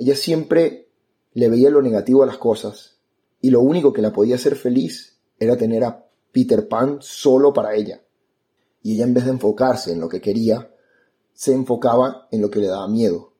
ella 0.00 0.16
siempre 0.16 0.88
le 1.34 1.50
veía 1.50 1.68
lo 1.68 1.82
negativo 1.82 2.22
a 2.22 2.26
las 2.26 2.38
cosas 2.38 2.98
y 3.42 3.50
lo 3.50 3.60
único 3.60 3.92
que 3.92 4.00
la 4.00 4.14
podía 4.14 4.36
hacer 4.36 4.56
feliz 4.56 5.20
era 5.38 5.58
tener 5.58 5.84
a 5.84 6.06
Peter 6.32 6.68
Pan 6.68 6.98
solo 7.00 7.52
para 7.52 7.74
ella. 7.74 8.02
Y 8.82 8.94
ella 8.94 9.04
en 9.04 9.14
vez 9.14 9.24
de 9.24 9.32
enfocarse 9.32 9.92
en 9.92 10.00
lo 10.00 10.08
que 10.08 10.20
quería, 10.20 10.74
se 11.32 11.52
enfocaba 11.52 12.28
en 12.30 12.40
lo 12.40 12.50
que 12.50 12.60
le 12.60 12.66
daba 12.66 12.88
miedo. 12.88 13.32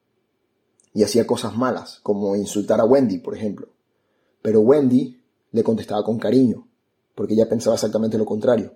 Y 0.93 1.03
hacía 1.03 1.27
cosas 1.27 1.57
malas, 1.57 2.01
como 2.03 2.35
insultar 2.37 2.81
a 2.81 2.85
Wendy, 2.85 3.19
por 3.19 3.37
ejemplo. 3.37 3.69
Pero 4.43 4.61
Wendy 4.61 5.23
le 5.53 5.63
contestaba 5.63 6.03
con 6.03 6.19
cariño, 6.19 6.67
porque 7.15 7.35
ella 7.35 7.49
pensaba 7.49 7.75
exactamente 7.75 8.19
lo 8.19 8.25
contrario. 8.25 8.75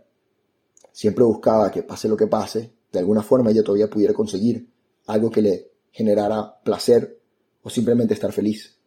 Siempre 0.93 1.25
buscaba 1.25 1.71
que 1.71 1.83
pase 1.83 2.09
lo 2.09 2.17
que 2.17 2.27
pase, 2.27 2.73
de 2.93 2.99
alguna 2.99 3.23
forma 3.23 3.51
ella 3.51 3.65
todavía 3.65 3.91
pudiera 3.91 4.15
conseguir 4.15 4.69
algo 5.07 5.31
que 5.31 5.43
le 5.43 5.73
generara 5.91 6.61
placer 6.63 7.21
o 7.63 7.71
simplemente 7.71 8.15
estar 8.15 8.33
feliz. 8.33 8.79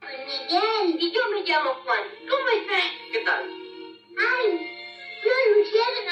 Miguel, 0.00 1.00
y 1.00 1.12
yo 1.12 1.20
me 1.32 1.42
llamo 1.44 1.70
Juan. 1.84 2.04
¿Cómo 2.28 2.48
estás? 2.60 2.84
¿Qué 3.12 3.24
tal? 3.24 3.67
Ay, 4.40 4.50
una 5.24 5.56
luciérnaga. 5.56 6.08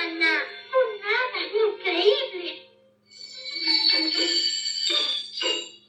Un 0.77 0.89
nada, 1.01 1.39
increíble. 1.47 2.51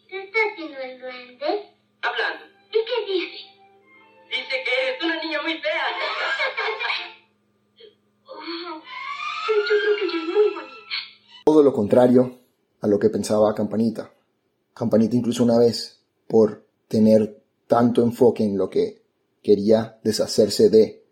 ¿Qué 0.08 0.24
está 0.24 0.39
haciendo 0.51 0.79
el 0.79 1.00
duende? 1.00 1.50
Hablando. 2.01 2.46
¿Y 2.70 2.79
qué 2.86 3.12
dice? 3.12 3.38
Dice 4.29 4.56
que 4.63 4.72
eres 4.84 5.03
una 5.03 5.24
niña 5.24 5.41
muy 5.41 5.58
fea. 5.60 5.86
Oh, 8.29 8.82
yo 9.48 9.75
creo 9.79 9.96
que 9.96 10.03
ella 10.03 10.24
es 10.24 10.27
muy 10.27 10.53
bonita. 10.53 10.96
Todo 11.46 11.63
lo 11.63 11.72
contrario 11.72 12.39
a 12.82 12.88
lo 12.88 13.00
que 13.00 13.10
pensaba 13.10 13.56
Campanita. 13.56 14.12
Campanita 14.74 15.15
incluso 15.15 15.44
una 15.46 15.58
vez 15.58 16.03
por 16.27 16.67
tener 16.89 17.41
tanto 17.67 18.03
enfoque 18.03 18.44
en 18.44 18.58
lo 18.58 18.70
que 18.70 19.01
quería 19.41 19.98
deshacerse 20.03 20.70
de, 20.70 21.07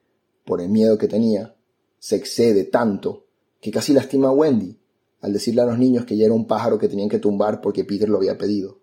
por 0.45 0.61
el 0.61 0.69
miedo 0.69 0.97
que 0.97 1.07
tenía, 1.07 1.55
se 1.99 2.15
excede 2.15 2.63
tanto 2.65 3.25
que 3.59 3.71
casi 3.71 3.93
lastima 3.93 4.29
a 4.29 4.31
Wendy 4.31 4.77
al 5.21 5.33
decirle 5.33 5.63
a 5.63 5.65
los 5.65 5.79
niños 5.79 6.05
que 6.05 6.15
ya 6.15 6.25
era 6.25 6.35
un 6.35 6.45
pájaro 6.45 6.77
que 6.77 6.87
tenían 6.87 7.09
que 7.09 7.17
tumbar 7.17 7.59
porque 7.59 7.83
Peter 7.83 8.07
lo 8.07 8.17
había 8.17 8.37
pedido. 8.37 8.79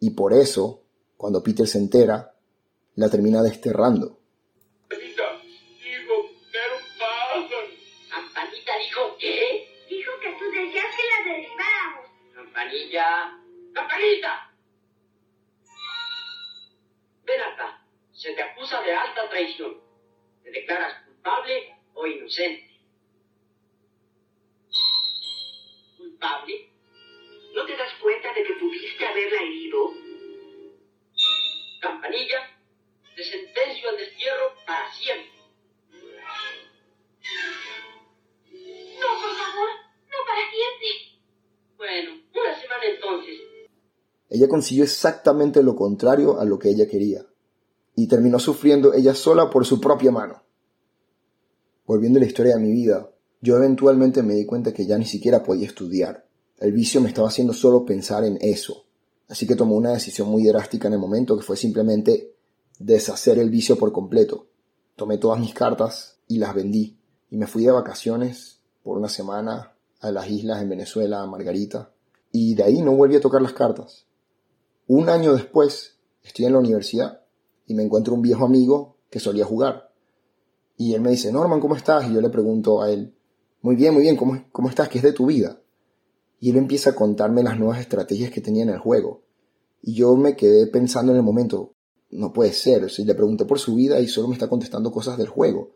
Y 0.00 0.10
por 0.10 0.32
eso, 0.32 0.82
cuando 1.16 1.42
Peter 1.42 1.66
se 1.66 1.78
entera, 1.78 2.34
la 2.96 3.08
termina 3.08 3.40
desterrando. 3.40 4.18
Campanita 4.88 5.22
dijo 5.40 6.14
que 6.50 6.58
era 6.58 6.74
un 6.74 6.98
pájaro. 6.98 7.56
Campanita 8.10 8.72
dijo 8.78 9.16
qué? 9.20 9.68
Dijo 9.88 10.10
que 10.20 10.30
tú 10.38 10.44
decías 10.50 10.86
que 10.96 11.02
la 11.06 11.32
derribáramos. 11.32 12.06
Campanilla. 12.34 13.38
Campanita. 13.72 14.50
Ven 17.24 17.40
acá. 17.42 17.86
Se 18.12 18.32
te 18.32 18.42
acusa 18.42 18.82
de 18.82 18.92
alta 18.92 19.28
traición. 19.30 19.87
¿Te 20.48 20.60
declaras 20.60 21.04
culpable 21.04 21.76
o 21.92 22.06
inocente? 22.06 22.70
¿Culpable? 25.98 26.70
¿No 27.54 27.66
te 27.66 27.76
das 27.76 27.92
cuenta 28.00 28.32
de 28.32 28.44
que 28.44 28.54
pudiste 28.54 29.06
haberla 29.06 29.42
herido? 29.42 29.92
Campanilla, 31.82 32.38
te 33.14 33.24
sentencio 33.24 33.90
al 33.90 33.96
destierro 33.98 34.54
para 34.66 34.90
siempre. 34.92 35.38
No, 39.00 39.06
por 39.20 39.36
favor, 39.36 39.68
no 40.06 40.18
para 40.26 40.50
siempre. 40.50 40.88
Bueno, 41.76 42.22
una 42.34 42.60
semana 42.60 42.84
entonces. 42.84 43.38
Ella 44.30 44.48
consiguió 44.48 44.84
exactamente 44.84 45.62
lo 45.62 45.76
contrario 45.76 46.40
a 46.40 46.46
lo 46.46 46.58
que 46.58 46.70
ella 46.70 46.88
quería, 46.88 47.20
y 47.98 48.06
terminó 48.06 48.38
sufriendo 48.38 48.94
ella 48.94 49.12
sola 49.12 49.50
por 49.50 49.66
su 49.66 49.80
propia 49.80 50.12
mano. 50.12 50.40
Volviendo 51.84 52.20
a 52.20 52.20
la 52.20 52.28
historia 52.28 52.54
de 52.54 52.62
mi 52.62 52.70
vida, 52.70 53.10
yo 53.40 53.56
eventualmente 53.56 54.22
me 54.22 54.34
di 54.34 54.46
cuenta 54.46 54.72
que 54.72 54.86
ya 54.86 54.96
ni 54.96 55.04
siquiera 55.04 55.42
podía 55.42 55.66
estudiar. 55.66 56.24
El 56.58 56.70
vicio 56.70 57.00
me 57.00 57.08
estaba 57.08 57.26
haciendo 57.26 57.52
solo 57.52 57.84
pensar 57.84 58.24
en 58.24 58.38
eso. 58.40 58.84
Así 59.28 59.48
que 59.48 59.56
tomé 59.56 59.72
una 59.72 59.90
decisión 59.90 60.28
muy 60.28 60.44
drástica 60.44 60.86
en 60.86 60.94
el 60.94 61.00
momento 61.00 61.36
que 61.36 61.42
fue 61.42 61.56
simplemente 61.56 62.36
deshacer 62.78 63.40
el 63.40 63.50
vicio 63.50 63.74
por 63.74 63.90
completo. 63.90 64.46
Tomé 64.94 65.18
todas 65.18 65.40
mis 65.40 65.52
cartas 65.52 66.20
y 66.28 66.38
las 66.38 66.54
vendí. 66.54 67.00
Y 67.30 67.36
me 67.36 67.48
fui 67.48 67.64
de 67.64 67.72
vacaciones 67.72 68.60
por 68.84 68.96
una 68.96 69.08
semana 69.08 69.74
a 69.98 70.12
las 70.12 70.30
islas 70.30 70.62
en 70.62 70.68
Venezuela, 70.68 71.20
a 71.20 71.26
Margarita. 71.26 71.90
Y 72.30 72.54
de 72.54 72.62
ahí 72.62 72.80
no 72.80 72.92
volví 72.92 73.16
a 73.16 73.20
tocar 73.20 73.42
las 73.42 73.54
cartas. 73.54 74.06
Un 74.86 75.08
año 75.08 75.34
después, 75.34 75.96
estoy 76.22 76.44
en 76.44 76.52
la 76.52 76.60
universidad 76.60 77.17
y 77.68 77.74
me 77.74 77.84
encuentro 77.84 78.14
un 78.14 78.22
viejo 78.22 78.44
amigo 78.44 78.96
que 79.10 79.20
solía 79.20 79.44
jugar. 79.44 79.92
Y 80.76 80.94
él 80.94 81.00
me 81.02 81.10
dice, 81.10 81.30
Norman, 81.30 81.60
¿cómo 81.60 81.76
estás? 81.76 82.08
Y 82.08 82.14
yo 82.14 82.20
le 82.20 82.30
pregunto 82.30 82.82
a 82.82 82.90
él, 82.90 83.14
muy 83.60 83.76
bien, 83.76 83.92
muy 83.92 84.02
bien, 84.02 84.16
¿cómo, 84.16 84.42
cómo 84.50 84.68
estás? 84.68 84.88
¿Qué 84.88 84.98
es 84.98 85.04
de 85.04 85.12
tu 85.12 85.26
vida? 85.26 85.60
Y 86.40 86.50
él 86.50 86.56
empieza 86.56 86.90
a 86.90 86.94
contarme 86.94 87.42
las 87.42 87.58
nuevas 87.58 87.78
estrategias 87.80 88.30
que 88.30 88.40
tenía 88.40 88.62
en 88.62 88.70
el 88.70 88.78
juego. 88.78 89.22
Y 89.82 89.94
yo 89.94 90.16
me 90.16 90.34
quedé 90.34 90.66
pensando 90.68 91.12
en 91.12 91.18
el 91.18 91.24
momento, 91.24 91.74
no 92.10 92.32
puede 92.32 92.52
ser, 92.52 92.84
o 92.84 92.88
le 92.88 93.14
pregunté 93.14 93.44
por 93.44 93.58
su 93.58 93.74
vida 93.74 94.00
y 94.00 94.08
solo 94.08 94.28
me 94.28 94.34
está 94.34 94.48
contestando 94.48 94.90
cosas 94.90 95.18
del 95.18 95.28
juego. 95.28 95.72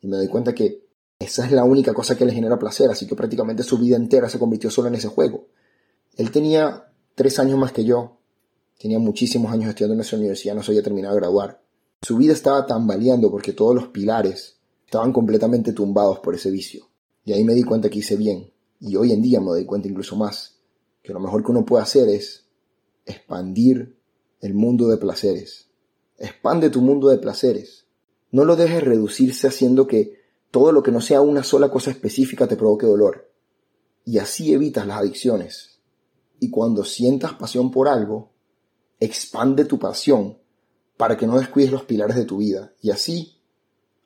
Y 0.00 0.06
me 0.06 0.16
doy 0.16 0.28
cuenta 0.28 0.54
que 0.54 0.86
esa 1.18 1.44
es 1.44 1.52
la 1.52 1.64
única 1.64 1.92
cosa 1.92 2.16
que 2.16 2.24
le 2.24 2.32
genera 2.32 2.58
placer, 2.58 2.90
así 2.90 3.06
que 3.06 3.16
prácticamente 3.16 3.62
su 3.64 3.76
vida 3.76 3.96
entera 3.96 4.28
se 4.28 4.38
convirtió 4.38 4.70
solo 4.70 4.88
en 4.88 4.94
ese 4.94 5.08
juego. 5.08 5.48
Él 6.16 6.30
tenía 6.30 6.90
tres 7.14 7.38
años 7.38 7.58
más 7.58 7.72
que 7.72 7.84
yo, 7.84 8.17
tenía 8.78 8.98
muchísimos 8.98 9.52
años 9.52 9.68
estudiando 9.68 9.94
en 9.94 10.00
esa 10.00 10.16
universidad, 10.16 10.54
no 10.54 10.62
se 10.62 10.70
había 10.70 10.82
terminado 10.82 11.14
de 11.14 11.20
graduar. 11.20 11.60
Su 12.00 12.16
vida 12.16 12.32
estaba 12.32 12.64
tambaleando 12.64 13.30
porque 13.30 13.52
todos 13.52 13.74
los 13.74 13.88
pilares 13.88 14.58
estaban 14.86 15.12
completamente 15.12 15.72
tumbados 15.72 16.20
por 16.20 16.34
ese 16.34 16.50
vicio. 16.50 16.88
Y 17.24 17.32
ahí 17.32 17.44
me 17.44 17.54
di 17.54 17.64
cuenta 17.64 17.90
que 17.90 17.98
hice 17.98 18.16
bien. 18.16 18.52
Y 18.80 18.96
hoy 18.96 19.12
en 19.12 19.20
día 19.20 19.40
me 19.40 19.46
doy 19.46 19.66
cuenta 19.66 19.88
incluso 19.88 20.16
más, 20.16 20.60
que 21.02 21.12
lo 21.12 21.20
mejor 21.20 21.44
que 21.44 21.50
uno 21.50 21.64
puede 21.64 21.82
hacer 21.82 22.08
es 22.08 22.46
expandir 23.04 23.98
el 24.40 24.54
mundo 24.54 24.88
de 24.88 24.96
placeres. 24.96 25.68
Expande 26.16 26.70
tu 26.70 26.80
mundo 26.80 27.08
de 27.08 27.18
placeres. 27.18 27.86
No 28.30 28.44
lo 28.44 28.56
dejes 28.56 28.82
reducirse 28.82 29.48
haciendo 29.48 29.86
que 29.86 30.18
todo 30.50 30.72
lo 30.72 30.82
que 30.82 30.92
no 30.92 31.00
sea 31.00 31.20
una 31.20 31.42
sola 31.42 31.70
cosa 31.70 31.90
específica 31.90 32.46
te 32.46 32.56
provoque 32.56 32.86
dolor. 32.86 33.30
Y 34.04 34.18
así 34.18 34.52
evitas 34.52 34.86
las 34.86 34.98
adicciones. 34.98 35.80
Y 36.40 36.50
cuando 36.50 36.84
sientas 36.84 37.34
pasión 37.34 37.70
por 37.70 37.88
algo, 37.88 38.30
expande 39.00 39.64
tu 39.64 39.78
pasión 39.78 40.38
para 40.96 41.16
que 41.16 41.26
no 41.26 41.38
descuides 41.38 41.70
los 41.70 41.84
pilares 41.84 42.16
de 42.16 42.24
tu 42.24 42.38
vida. 42.38 42.72
Y 42.82 42.90
así 42.90 43.40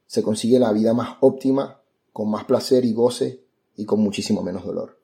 se 0.07 0.23
consigue 0.23 0.59
la 0.59 0.73
vida 0.73 0.93
más 0.93 1.17
óptima, 1.21 1.81
con 2.13 2.31
más 2.31 2.45
placer 2.45 2.85
y 2.85 2.93
goce 2.93 3.45
y 3.77 3.87
con 3.87 4.01
muchísimo 4.01 4.43
menos 4.43 4.65
dolor. 4.65 4.99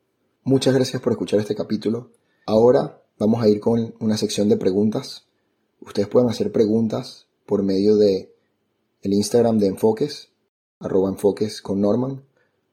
Muchas 0.45 0.75
gracias 0.75 1.01
por 1.01 1.13
escuchar 1.13 1.41
este 1.41 1.55
capítulo. 1.55 2.11
Ahora 2.47 3.03
vamos 3.19 3.43
a 3.43 3.49
ir 3.49 3.61
con 3.61 3.95
una 4.01 4.17
sección 4.17 4.49
de 4.49 4.57
preguntas. 4.57 5.27
Ustedes 5.81 6.09
pueden 6.09 6.29
hacer 6.29 6.53
preguntas 6.53 7.27
por 7.47 7.63
medio 7.63 7.97
de 7.97 8.35
el 9.01 9.13
Instagram 9.15 9.59
de 9.59 9.69
Enfoques, 9.69 10.31
arroba 10.81 11.09
enfoques 11.09 11.63
con 11.63 11.81
Norman, 11.81 12.23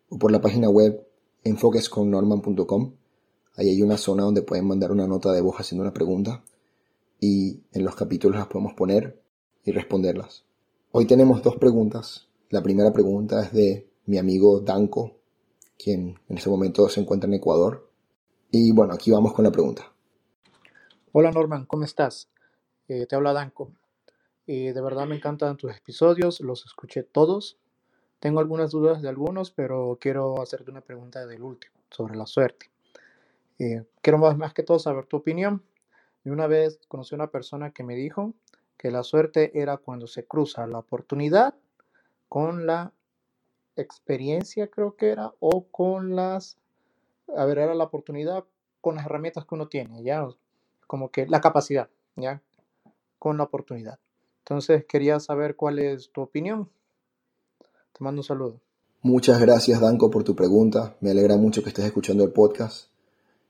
o 0.09 0.17
por 0.17 0.31
la 0.31 0.41
página 0.41 0.69
web 0.69 1.07
enfoquesconnorman.com. 1.43 2.93
Ahí 3.55 3.69
hay 3.69 3.81
una 3.81 3.97
zona 3.97 4.23
donde 4.23 4.41
pueden 4.41 4.67
mandar 4.67 4.91
una 4.91 5.07
nota 5.07 5.31
de 5.31 5.41
voz 5.41 5.57
haciendo 5.57 5.83
una 5.83 5.93
pregunta 5.93 6.43
y 7.19 7.61
en 7.71 7.85
los 7.85 7.95
capítulos 7.95 8.37
las 8.37 8.47
podemos 8.47 8.73
poner 8.73 9.21
y 9.63 9.71
responderlas. 9.71 10.45
Hoy 10.91 11.05
tenemos 11.05 11.41
dos 11.41 11.57
preguntas. 11.57 12.27
La 12.49 12.61
primera 12.61 12.93
pregunta 12.93 13.43
es 13.43 13.51
de 13.51 13.89
mi 14.05 14.17
amigo 14.17 14.59
Danko, 14.59 15.17
quien 15.77 16.19
en 16.29 16.37
este 16.37 16.49
momento 16.49 16.87
se 16.89 17.01
encuentra 17.01 17.27
en 17.27 17.33
Ecuador. 17.33 17.89
Y 18.51 18.71
bueno, 18.71 18.93
aquí 18.93 19.11
vamos 19.11 19.33
con 19.33 19.43
la 19.43 19.51
pregunta. 19.51 19.91
Hola 21.11 21.31
Norman, 21.31 21.65
¿cómo 21.65 21.83
estás? 21.83 22.29
Eh, 22.87 23.05
te 23.07 23.15
habla 23.15 23.33
Danko. 23.33 23.71
Y 24.45 24.67
de 24.67 24.81
verdad 24.81 25.07
me 25.07 25.15
encantan 25.15 25.57
tus 25.57 25.75
episodios, 25.75 26.39
los 26.39 26.65
escuché 26.65 27.03
todos. 27.03 27.57
Tengo 28.19 28.39
algunas 28.39 28.71
dudas 28.71 29.01
de 29.01 29.09
algunos, 29.09 29.51
pero 29.51 29.97
quiero 29.99 30.41
hacerte 30.41 30.71
una 30.71 30.81
pregunta 30.81 31.25
del 31.25 31.41
último, 31.41 31.73
sobre 31.89 32.15
la 32.15 32.25
suerte. 32.25 32.69
Eh, 33.59 33.83
quiero 34.01 34.19
más, 34.19 34.37
más 34.37 34.53
que 34.53 34.63
todo 34.63 34.79
saber 34.79 35.05
tu 35.05 35.17
opinión. 35.17 35.63
Y 36.25 36.29
una 36.29 36.47
vez 36.47 36.79
conocí 36.87 37.13
a 37.13 37.17
una 37.17 37.31
persona 37.31 37.71
que 37.71 37.83
me 37.83 37.95
dijo 37.95 38.33
que 38.77 38.91
la 38.91 39.03
suerte 39.03 39.57
era 39.59 39.77
cuando 39.77 40.07
se 40.07 40.25
cruza 40.25 40.67
la 40.67 40.79
oportunidad 40.79 41.53
con 42.27 42.65
la 42.65 42.91
experiencia, 43.75 44.67
creo 44.67 44.95
que 44.95 45.09
era, 45.09 45.33
o 45.39 45.67
con 45.67 46.15
las, 46.15 46.57
a 47.35 47.45
ver, 47.45 47.59
era 47.59 47.75
la 47.75 47.83
oportunidad 47.85 48.43
con 48.81 48.95
las 48.95 49.05
herramientas 49.05 49.45
que 49.45 49.55
uno 49.55 49.67
tiene, 49.67 50.03
ya, 50.03 50.27
como 50.87 51.11
que 51.11 51.27
la 51.27 51.41
capacidad, 51.41 51.89
ya, 52.15 52.41
con 53.19 53.37
la 53.37 53.43
oportunidad. 53.43 53.99
Entonces 54.39 54.85
quería 54.85 55.19
saber 55.19 55.55
cuál 55.55 55.79
es 55.79 56.09
tu 56.11 56.21
opinión. 56.21 56.69
Te 57.93 58.03
mando 58.03 58.19
un 58.19 58.23
saludo. 58.23 58.61
Muchas 59.01 59.39
gracias, 59.39 59.79
Danko, 59.79 60.09
por 60.09 60.23
tu 60.23 60.35
pregunta. 60.35 60.95
Me 61.01 61.11
alegra 61.11 61.37
mucho 61.37 61.61
que 61.61 61.69
estés 61.69 61.85
escuchando 61.85 62.23
el 62.23 62.31
podcast. 62.31 62.89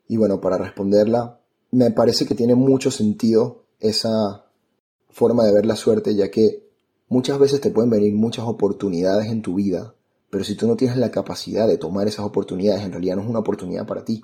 Y 0.08 0.17
bueno, 0.17 0.39
para 0.39 0.58
responderla, 0.58 1.40
me 1.75 1.92
parece 1.92 2.25
que 2.25 2.35
tiene 2.35 2.55
mucho 2.55 2.90
sentido 2.90 3.66
esa 3.81 4.46
forma 5.09 5.44
de 5.44 5.51
ver 5.51 5.66
la 5.66 5.75
suerte, 5.75 6.16
ya 6.16 6.31
que 6.31 6.70
muchas 7.09 7.38
veces 7.38 7.59
te 7.59 7.70
pueden 7.70 7.90
venir 7.90 8.14
muchas 8.14 8.46
oportunidades 8.46 9.29
en 9.29 9.42
tu 9.42 9.55
vida, 9.55 9.94
pero 10.29 10.46
si 10.46 10.55
tú 10.55 10.68
no 10.68 10.77
tienes 10.77 10.96
la 10.96 11.11
capacidad 11.11 11.68
de 11.68 11.77
tomar 11.77 12.07
esas 12.07 12.25
oportunidades, 12.25 12.83
en 12.83 12.94
realidad 12.94 13.18
no 13.18 13.24
es 13.24 13.29
una 13.29 13.40
oportunidad 13.40 13.85
para 13.85 14.05
ti. 14.05 14.24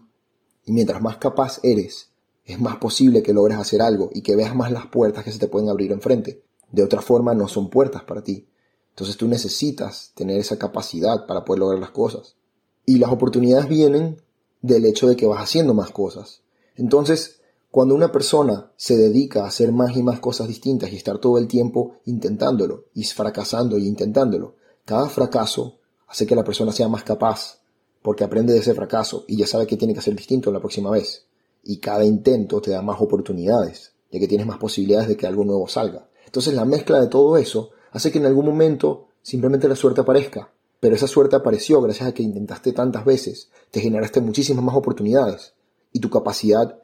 Y 0.65 0.71
mientras 0.71 1.01
más 1.01 1.17
capaz 1.17 1.59
eres, 1.61 2.11
es 2.45 2.57
más 2.57 2.77
posible 2.77 3.21
que 3.21 3.33
logres 3.33 3.57
hacer 3.57 3.81
algo 3.81 4.09
y 4.13 4.21
que 4.21 4.37
veas 4.37 4.55
más 4.55 4.71
las 4.71 4.87
puertas 4.87 5.25
que 5.25 5.31
se 5.33 5.39
te 5.39 5.47
pueden 5.47 5.67
abrir 5.67 5.91
enfrente. 5.91 6.43
De 6.71 6.83
otra 6.83 7.01
forma, 7.01 7.33
no 7.33 7.49
son 7.49 7.69
puertas 7.69 8.03
para 8.03 8.23
ti. 8.23 8.47
Entonces 8.91 9.17
tú 9.17 9.27
necesitas 9.27 10.13
tener 10.15 10.39
esa 10.39 10.57
capacidad 10.57 11.25
para 11.27 11.43
poder 11.43 11.59
lograr 11.59 11.79
las 11.79 11.91
cosas. 11.91 12.37
Y 12.85 12.97
las 12.97 13.11
oportunidades 13.11 13.67
vienen 13.67 14.21
del 14.61 14.85
hecho 14.85 15.09
de 15.09 15.17
que 15.17 15.27
vas 15.27 15.43
haciendo 15.43 15.73
más 15.73 15.91
cosas. 15.91 16.43
Entonces, 16.75 17.40
cuando 17.71 17.95
una 17.95 18.11
persona 18.11 18.69
se 18.75 18.97
dedica 18.97 19.43
a 19.43 19.47
hacer 19.47 19.71
más 19.71 19.95
y 19.95 20.03
más 20.03 20.19
cosas 20.19 20.49
distintas 20.49 20.91
y 20.91 20.97
estar 20.97 21.19
todo 21.19 21.37
el 21.37 21.47
tiempo 21.47 21.95
intentándolo 22.05 22.87
y 22.93 23.05
fracasando 23.05 23.77
y 23.77 23.87
intentándolo, 23.87 24.55
cada 24.83 25.07
fracaso 25.07 25.77
hace 26.07 26.27
que 26.27 26.35
la 26.35 26.43
persona 26.43 26.73
sea 26.73 26.89
más 26.89 27.03
capaz 27.03 27.61
porque 28.01 28.25
aprende 28.25 28.51
de 28.51 28.59
ese 28.59 28.73
fracaso 28.73 29.23
y 29.25 29.37
ya 29.37 29.47
sabe 29.47 29.67
que 29.67 29.77
tiene 29.77 29.93
que 29.93 29.99
hacer 29.99 30.13
distinto 30.15 30.51
la 30.51 30.59
próxima 30.59 30.89
vez. 30.89 31.25
Y 31.63 31.77
cada 31.77 32.03
intento 32.03 32.59
te 32.59 32.71
da 32.71 32.81
más 32.81 32.99
oportunidades, 32.99 33.93
ya 34.11 34.19
que 34.19 34.27
tienes 34.27 34.47
más 34.47 34.57
posibilidades 34.57 35.07
de 35.07 35.15
que 35.15 35.27
algo 35.27 35.45
nuevo 35.45 35.65
salga. 35.69 36.09
Entonces 36.25 36.53
la 36.53 36.65
mezcla 36.65 36.99
de 36.99 37.07
todo 37.07 37.37
eso 37.37 37.69
hace 37.91 38.11
que 38.11 38.17
en 38.17 38.25
algún 38.25 38.47
momento 38.47 39.07
simplemente 39.21 39.69
la 39.69 39.77
suerte 39.77 40.01
aparezca. 40.01 40.51
Pero 40.81 40.95
esa 40.95 41.07
suerte 41.07 41.37
apareció 41.37 41.79
gracias 41.79 42.09
a 42.09 42.13
que 42.13 42.23
intentaste 42.23 42.73
tantas 42.73 43.05
veces, 43.05 43.49
te 43.69 43.79
generaste 43.79 44.19
muchísimas 44.19 44.65
más 44.65 44.75
oportunidades 44.75 45.53
y 45.93 45.99
tu 45.99 46.09
capacidad 46.09 46.80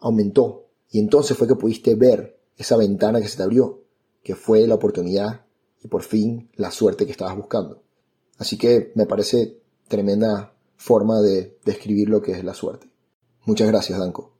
aumentó. 0.00 0.66
Y 0.90 0.98
entonces 0.98 1.36
fue 1.36 1.46
que 1.46 1.54
pudiste 1.54 1.94
ver 1.94 2.40
esa 2.56 2.76
ventana 2.76 3.20
que 3.20 3.28
se 3.28 3.36
te 3.36 3.42
abrió, 3.42 3.84
que 4.22 4.34
fue 4.34 4.66
la 4.66 4.74
oportunidad 4.74 5.46
y 5.82 5.88
por 5.88 6.02
fin 6.02 6.50
la 6.56 6.70
suerte 6.70 7.06
que 7.06 7.12
estabas 7.12 7.36
buscando. 7.36 7.82
Así 8.38 8.58
que 8.58 8.92
me 8.94 9.06
parece 9.06 9.60
tremenda 9.88 10.52
forma 10.76 11.20
de 11.20 11.58
describir 11.64 12.08
lo 12.08 12.22
que 12.22 12.32
es 12.32 12.44
la 12.44 12.54
suerte. 12.54 12.88
Muchas 13.44 13.68
gracias, 13.68 13.98
Danko. 13.98 14.32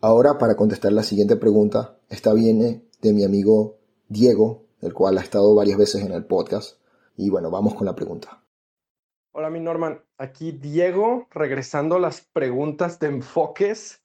Ahora, 0.00 0.38
para 0.38 0.56
contestar 0.56 0.92
la 0.92 1.02
siguiente 1.02 1.36
pregunta, 1.36 1.98
esta 2.08 2.32
viene 2.34 2.84
de 3.00 3.12
mi 3.12 3.24
amigo 3.24 3.78
Diego, 4.08 4.66
el 4.80 4.92
cual 4.92 5.18
ha 5.18 5.22
estado 5.22 5.54
varias 5.54 5.78
veces 5.78 6.04
en 6.04 6.12
el 6.12 6.26
podcast. 6.26 6.78
Y 7.16 7.30
bueno, 7.30 7.50
vamos 7.50 7.74
con 7.74 7.86
la 7.86 7.94
pregunta. 7.94 8.44
Hola, 9.32 9.50
mi 9.50 9.60
Norman. 9.60 10.00
Aquí 10.18 10.52
Diego, 10.52 11.26
regresando 11.30 11.96
a 11.96 12.00
las 12.00 12.20
preguntas 12.20 13.00
de 13.00 13.08
enfoques. 13.08 14.03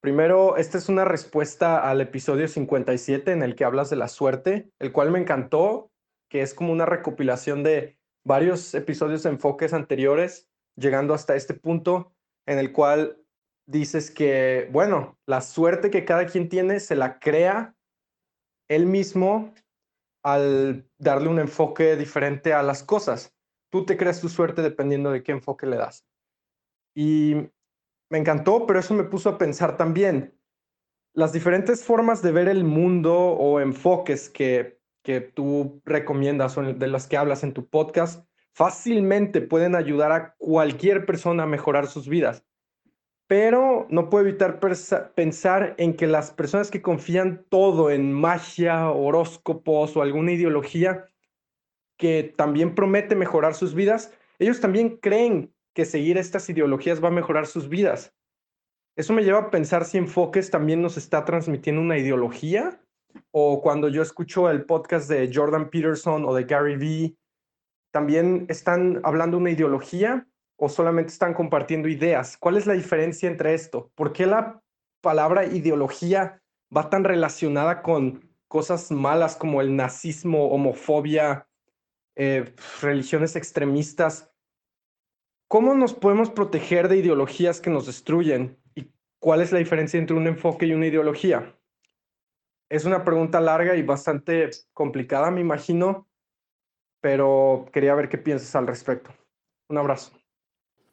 Primero, 0.00 0.56
esta 0.56 0.78
es 0.78 0.88
una 0.88 1.04
respuesta 1.04 1.88
al 1.88 2.00
episodio 2.00 2.46
57 2.46 3.32
en 3.32 3.42
el 3.42 3.56
que 3.56 3.64
hablas 3.64 3.90
de 3.90 3.96
la 3.96 4.06
suerte, 4.06 4.70
el 4.78 4.92
cual 4.92 5.10
me 5.10 5.18
encantó, 5.18 5.90
que 6.30 6.42
es 6.42 6.54
como 6.54 6.72
una 6.72 6.86
recopilación 6.86 7.64
de 7.64 7.98
varios 8.24 8.74
episodios 8.74 9.24
de 9.24 9.30
enfoques 9.30 9.72
anteriores, 9.72 10.48
llegando 10.76 11.14
hasta 11.14 11.34
este 11.34 11.54
punto 11.54 12.12
en 12.46 12.58
el 12.58 12.72
cual 12.72 13.20
dices 13.66 14.10
que, 14.12 14.68
bueno, 14.70 15.18
la 15.26 15.40
suerte 15.40 15.90
que 15.90 16.04
cada 16.04 16.26
quien 16.26 16.48
tiene 16.48 16.78
se 16.78 16.94
la 16.94 17.18
crea 17.18 17.74
él 18.68 18.86
mismo 18.86 19.52
al 20.22 20.88
darle 20.98 21.28
un 21.28 21.40
enfoque 21.40 21.96
diferente 21.96 22.52
a 22.52 22.62
las 22.62 22.84
cosas. 22.84 23.34
Tú 23.70 23.84
te 23.84 23.96
creas 23.96 24.20
tu 24.20 24.28
suerte 24.28 24.62
dependiendo 24.62 25.10
de 25.10 25.22
qué 25.22 25.32
enfoque 25.32 25.66
le 25.66 25.76
das. 25.76 26.06
Y 26.94 27.50
me 28.10 28.18
encantó, 28.18 28.66
pero 28.66 28.80
eso 28.80 28.94
me 28.94 29.04
puso 29.04 29.28
a 29.30 29.38
pensar 29.38 29.76
también. 29.76 30.34
Las 31.14 31.32
diferentes 31.32 31.84
formas 31.84 32.22
de 32.22 32.32
ver 32.32 32.48
el 32.48 32.64
mundo 32.64 33.14
o 33.16 33.60
enfoques 33.60 34.28
que, 34.28 34.80
que 35.02 35.20
tú 35.20 35.82
recomiendas 35.84 36.56
o 36.56 36.62
de 36.62 36.86
las 36.86 37.06
que 37.06 37.16
hablas 37.16 37.42
en 37.42 37.52
tu 37.52 37.68
podcast 37.68 38.28
fácilmente 38.52 39.40
pueden 39.40 39.76
ayudar 39.76 40.10
a 40.10 40.34
cualquier 40.36 41.06
persona 41.06 41.44
a 41.44 41.46
mejorar 41.46 41.86
sus 41.86 42.08
vidas. 42.08 42.44
Pero 43.28 43.86
no 43.90 44.10
puedo 44.10 44.26
evitar 44.26 44.58
pensar 45.14 45.74
en 45.78 45.94
que 45.94 46.06
las 46.06 46.30
personas 46.32 46.70
que 46.70 46.82
confían 46.82 47.44
todo 47.50 47.90
en 47.90 48.12
magia, 48.12 48.90
horóscopos 48.90 49.96
o 49.96 50.02
alguna 50.02 50.32
ideología 50.32 51.06
que 51.98 52.34
también 52.36 52.74
promete 52.74 53.14
mejorar 53.14 53.54
sus 53.54 53.74
vidas, 53.74 54.12
ellos 54.38 54.60
también 54.60 54.96
creen 54.96 55.52
que 55.78 55.84
seguir 55.84 56.18
estas 56.18 56.50
ideologías 56.50 57.00
va 57.00 57.06
a 57.06 57.12
mejorar 57.12 57.46
sus 57.46 57.68
vidas. 57.68 58.12
Eso 58.96 59.12
me 59.12 59.22
lleva 59.22 59.38
a 59.38 59.50
pensar 59.52 59.84
si 59.84 59.96
Enfoques 59.96 60.50
también 60.50 60.82
nos 60.82 60.96
está 60.96 61.24
transmitiendo 61.24 61.80
una 61.80 61.96
ideología 61.96 62.82
o 63.30 63.62
cuando 63.62 63.88
yo 63.88 64.02
escucho 64.02 64.50
el 64.50 64.64
podcast 64.64 65.08
de 65.08 65.30
Jordan 65.32 65.70
Peterson 65.70 66.24
o 66.24 66.34
de 66.34 66.42
Gary 66.42 66.74
Vee, 66.74 67.16
también 67.92 68.46
están 68.48 69.00
hablando 69.04 69.38
una 69.38 69.52
ideología 69.52 70.26
o 70.56 70.68
solamente 70.68 71.12
están 71.12 71.32
compartiendo 71.32 71.86
ideas. 71.86 72.36
¿Cuál 72.36 72.56
es 72.56 72.66
la 72.66 72.74
diferencia 72.74 73.30
entre 73.30 73.54
esto? 73.54 73.92
¿Por 73.94 74.12
qué 74.12 74.26
la 74.26 74.60
palabra 75.00 75.46
ideología 75.46 76.42
va 76.76 76.90
tan 76.90 77.04
relacionada 77.04 77.82
con 77.82 78.28
cosas 78.48 78.90
malas 78.90 79.36
como 79.36 79.60
el 79.60 79.76
nazismo, 79.76 80.48
homofobia, 80.48 81.46
eh, 82.16 82.52
religiones 82.82 83.36
extremistas. 83.36 84.28
¿Cómo 85.48 85.74
nos 85.74 85.94
podemos 85.94 86.28
proteger 86.28 86.88
de 86.88 86.98
ideologías 86.98 87.62
que 87.62 87.70
nos 87.70 87.86
destruyen? 87.86 88.58
¿Y 88.74 88.92
cuál 89.18 89.40
es 89.40 89.50
la 89.50 89.58
diferencia 89.58 89.98
entre 89.98 90.14
un 90.14 90.26
enfoque 90.26 90.66
y 90.66 90.74
una 90.74 90.86
ideología? 90.86 91.58
Es 92.68 92.84
una 92.84 93.02
pregunta 93.02 93.40
larga 93.40 93.74
y 93.74 93.82
bastante 93.82 94.50
complicada, 94.74 95.30
me 95.30 95.40
imagino, 95.40 96.06
pero 97.00 97.64
quería 97.72 97.94
ver 97.94 98.10
qué 98.10 98.18
piensas 98.18 98.54
al 98.56 98.66
respecto. 98.66 99.10
Un 99.70 99.78
abrazo. 99.78 100.12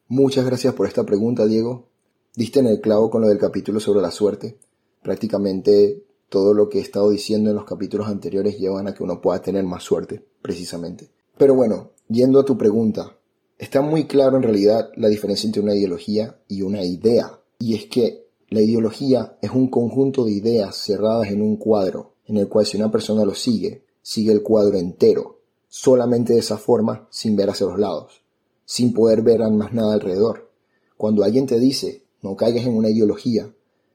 Muchas 0.07 0.45
gracias 0.45 0.73
por 0.73 0.87
esta 0.87 1.03
pregunta, 1.03 1.45
Diego. 1.45 1.89
Diste 2.33 2.61
en 2.61 2.67
el 2.67 2.79
clavo 2.79 3.09
con 3.09 3.23
lo 3.23 3.27
del 3.27 3.37
capítulo 3.37 3.81
sobre 3.81 3.99
la 3.99 4.11
suerte. 4.11 4.57
Prácticamente 5.03 6.01
todo 6.29 6.53
lo 6.53 6.69
que 6.69 6.77
he 6.77 6.81
estado 6.81 7.09
diciendo 7.09 7.49
en 7.49 7.57
los 7.57 7.65
capítulos 7.65 8.07
anteriores 8.07 8.57
llevan 8.57 8.87
a 8.87 8.93
que 8.93 9.03
uno 9.03 9.19
pueda 9.19 9.41
tener 9.41 9.65
más 9.65 9.83
suerte, 9.83 10.25
precisamente. 10.41 11.09
Pero 11.37 11.55
bueno, 11.55 11.91
yendo 12.07 12.39
a 12.39 12.45
tu 12.45 12.57
pregunta, 12.57 13.17
está 13.57 13.81
muy 13.81 14.05
claro 14.05 14.37
en 14.37 14.43
realidad 14.43 14.89
la 14.95 15.07
diferencia 15.07 15.47
entre 15.47 15.61
una 15.61 15.75
ideología 15.75 16.39
y 16.47 16.61
una 16.61 16.83
idea. 16.83 17.39
Y 17.59 17.75
es 17.75 17.85
que 17.85 18.27
la 18.49 18.61
ideología 18.61 19.37
es 19.41 19.51
un 19.51 19.69
conjunto 19.69 20.25
de 20.25 20.31
ideas 20.31 20.75
cerradas 20.75 21.29
en 21.29 21.41
un 21.41 21.57
cuadro, 21.57 22.13
en 22.25 22.37
el 22.37 22.47
cual 22.47 22.65
si 22.65 22.77
una 22.77 22.91
persona 22.91 23.25
lo 23.25 23.33
sigue, 23.33 23.83
sigue 24.01 24.31
el 24.31 24.43
cuadro 24.43 24.77
entero, 24.77 25.39
solamente 25.67 26.33
de 26.33 26.39
esa 26.39 26.57
forma, 26.57 27.07
sin 27.09 27.35
ver 27.35 27.49
hacia 27.49 27.67
los 27.67 27.79
lados, 27.79 28.21
sin 28.65 28.93
poder 28.93 29.21
ver 29.21 29.39
más 29.51 29.73
nada 29.73 29.93
alrededor. 29.93 30.51
Cuando 30.97 31.23
alguien 31.23 31.47
te 31.47 31.59
dice, 31.59 32.03
no 32.21 32.35
caigas 32.35 32.65
en 32.65 32.77
una 32.77 32.89
ideología, 32.89 33.51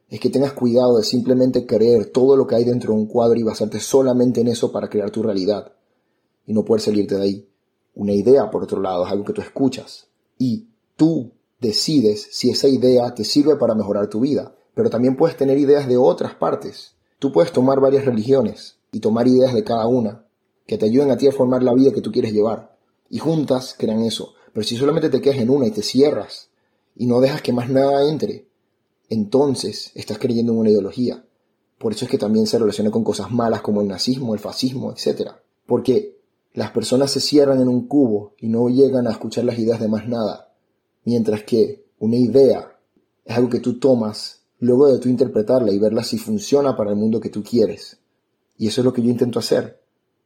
es 0.08 0.18
que 0.18 0.30
tengas 0.30 0.52
cuidado 0.52 0.96
de 0.96 1.04
simplemente 1.04 1.66
creer 1.66 2.06
todo 2.06 2.36
lo 2.36 2.46
que 2.46 2.56
hay 2.56 2.64
dentro 2.64 2.92
de 2.92 3.00
un 3.00 3.06
cuadro 3.06 3.38
y 3.38 3.44
basarte 3.44 3.78
solamente 3.78 4.40
en 4.40 4.48
eso 4.48 4.72
para 4.72 4.88
crear 4.88 5.10
tu 5.10 5.22
realidad 5.22 5.72
y 6.46 6.52
no 6.52 6.64
poder 6.64 6.80
salirte 6.80 7.14
de 7.14 7.22
ahí. 7.22 7.49
Una 7.94 8.12
idea, 8.12 8.50
por 8.50 8.62
otro 8.62 8.80
lado, 8.80 9.04
es 9.04 9.12
algo 9.12 9.24
que 9.24 9.32
tú 9.32 9.40
escuchas 9.40 10.08
y 10.38 10.68
tú 10.96 11.32
decides 11.60 12.28
si 12.30 12.50
esa 12.50 12.68
idea 12.68 13.14
te 13.14 13.24
sirve 13.24 13.56
para 13.56 13.74
mejorar 13.74 14.08
tu 14.08 14.20
vida, 14.20 14.54
pero 14.74 14.90
también 14.90 15.16
puedes 15.16 15.36
tener 15.36 15.58
ideas 15.58 15.88
de 15.88 15.96
otras 15.96 16.34
partes. 16.34 16.94
Tú 17.18 17.32
puedes 17.32 17.52
tomar 17.52 17.80
varias 17.80 18.04
religiones 18.04 18.78
y 18.92 19.00
tomar 19.00 19.28
ideas 19.28 19.52
de 19.54 19.64
cada 19.64 19.86
una 19.86 20.24
que 20.66 20.78
te 20.78 20.86
ayuden 20.86 21.10
a 21.10 21.16
ti 21.16 21.26
a 21.28 21.32
formar 21.32 21.62
la 21.62 21.74
vida 21.74 21.92
que 21.92 22.00
tú 22.00 22.10
quieres 22.12 22.32
llevar 22.32 22.76
y 23.10 23.18
juntas 23.18 23.74
crean 23.76 24.02
eso. 24.02 24.34
Pero 24.52 24.64
si 24.64 24.76
solamente 24.76 25.10
te 25.10 25.20
quedas 25.20 25.38
en 25.38 25.50
una 25.50 25.66
y 25.66 25.70
te 25.70 25.82
cierras 25.82 26.48
y 26.96 27.06
no 27.06 27.20
dejas 27.20 27.42
que 27.42 27.52
más 27.52 27.68
nada 27.68 28.08
entre, 28.08 28.46
entonces 29.08 29.90
estás 29.94 30.18
creyendo 30.18 30.52
en 30.52 30.58
una 30.58 30.70
ideología. 30.70 31.24
Por 31.78 31.92
eso 31.92 32.04
es 32.04 32.10
que 32.10 32.18
también 32.18 32.46
se 32.46 32.58
relaciona 32.58 32.90
con 32.90 33.04
cosas 33.04 33.30
malas 33.30 33.62
como 33.62 33.80
el 33.80 33.88
nazismo, 33.88 34.34
el 34.34 34.40
fascismo, 34.40 34.92
etc. 34.92 35.32
Porque 35.66 36.19
las 36.52 36.72
personas 36.72 37.10
se 37.10 37.20
cierran 37.20 37.60
en 37.60 37.68
un 37.68 37.86
cubo 37.86 38.34
y 38.38 38.48
no 38.48 38.68
llegan 38.68 39.06
a 39.06 39.12
escuchar 39.12 39.44
las 39.44 39.58
ideas 39.58 39.80
de 39.80 39.88
más 39.88 40.08
nada. 40.08 40.52
Mientras 41.04 41.44
que 41.44 41.86
una 41.98 42.16
idea 42.16 42.76
es 43.24 43.36
algo 43.36 43.50
que 43.50 43.60
tú 43.60 43.78
tomas 43.78 44.42
luego 44.58 44.92
de 44.92 44.98
tú 44.98 45.08
interpretarla 45.08 45.72
y 45.72 45.78
verla 45.78 46.02
si 46.02 46.18
funciona 46.18 46.76
para 46.76 46.90
el 46.90 46.96
mundo 46.96 47.20
que 47.20 47.30
tú 47.30 47.42
quieres. 47.42 47.98
Y 48.58 48.66
eso 48.66 48.80
es 48.80 48.84
lo 48.84 48.92
que 48.92 49.02
yo 49.02 49.10
intento 49.10 49.38
hacer. 49.38 49.80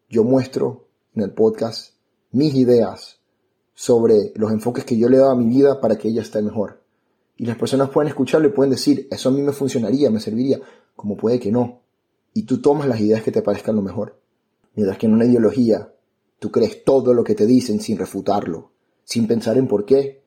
Yo 0.09 0.25
muestro 0.25 0.89
en 1.15 1.23
el 1.23 1.33
podcast 1.33 1.95
mis 2.33 2.55
ideas 2.55 3.21
sobre 3.75 4.33
los 4.35 4.51
enfoques 4.51 4.85
que 4.85 4.97
yo 4.97 5.09
le 5.09 5.17
he 5.17 5.21
dado 5.21 5.33
a 5.33 5.37
mi 5.37 5.47
vida 5.47 5.81
para 5.81 5.97
que 5.97 6.09
ella 6.09 6.23
esté 6.23 6.43
mejor. 6.43 6.83
Y 7.37 7.47
las 7.47 7.57
personas 7.57 7.91
pueden 7.91 8.09
escucharlo 8.09 8.49
y 8.49 8.53
pueden 8.53 8.71
decir, 8.71 9.09
eso 9.11 9.29
a 9.29 9.33
mí 9.33 9.43
me 9.43 9.53
funcionaría, 9.53 10.11
me 10.11 10.21
serviría, 10.21 10.61
como 10.97 11.17
puede 11.17 11.39
que 11.39 11.53
no. 11.53 11.83
Y 12.33 12.45
tú 12.45 12.61
tomas 12.61 12.89
las 12.89 13.01
ideas 13.01 13.23
que 13.23 13.33
te 13.33 13.43
parezcan 13.43 13.77
lo 13.77 13.83
mejor. 13.83 14.21
Mientras 14.75 14.99
que 14.99 15.07
en 15.07 15.15
una 15.15 15.25
ideología, 15.25 15.94
tú 16.45 16.51
crees 16.51 16.85
todo 16.85 17.15
lo 17.15 17.25
que 17.25 17.35
te 17.35 17.47
dicen 17.47 17.81
sin 17.81 17.97
refutarlo, 17.97 18.71
sin 19.03 19.27
pensar 19.27 19.57
en 19.57 19.67
por 19.67 19.87
qué 19.87 20.21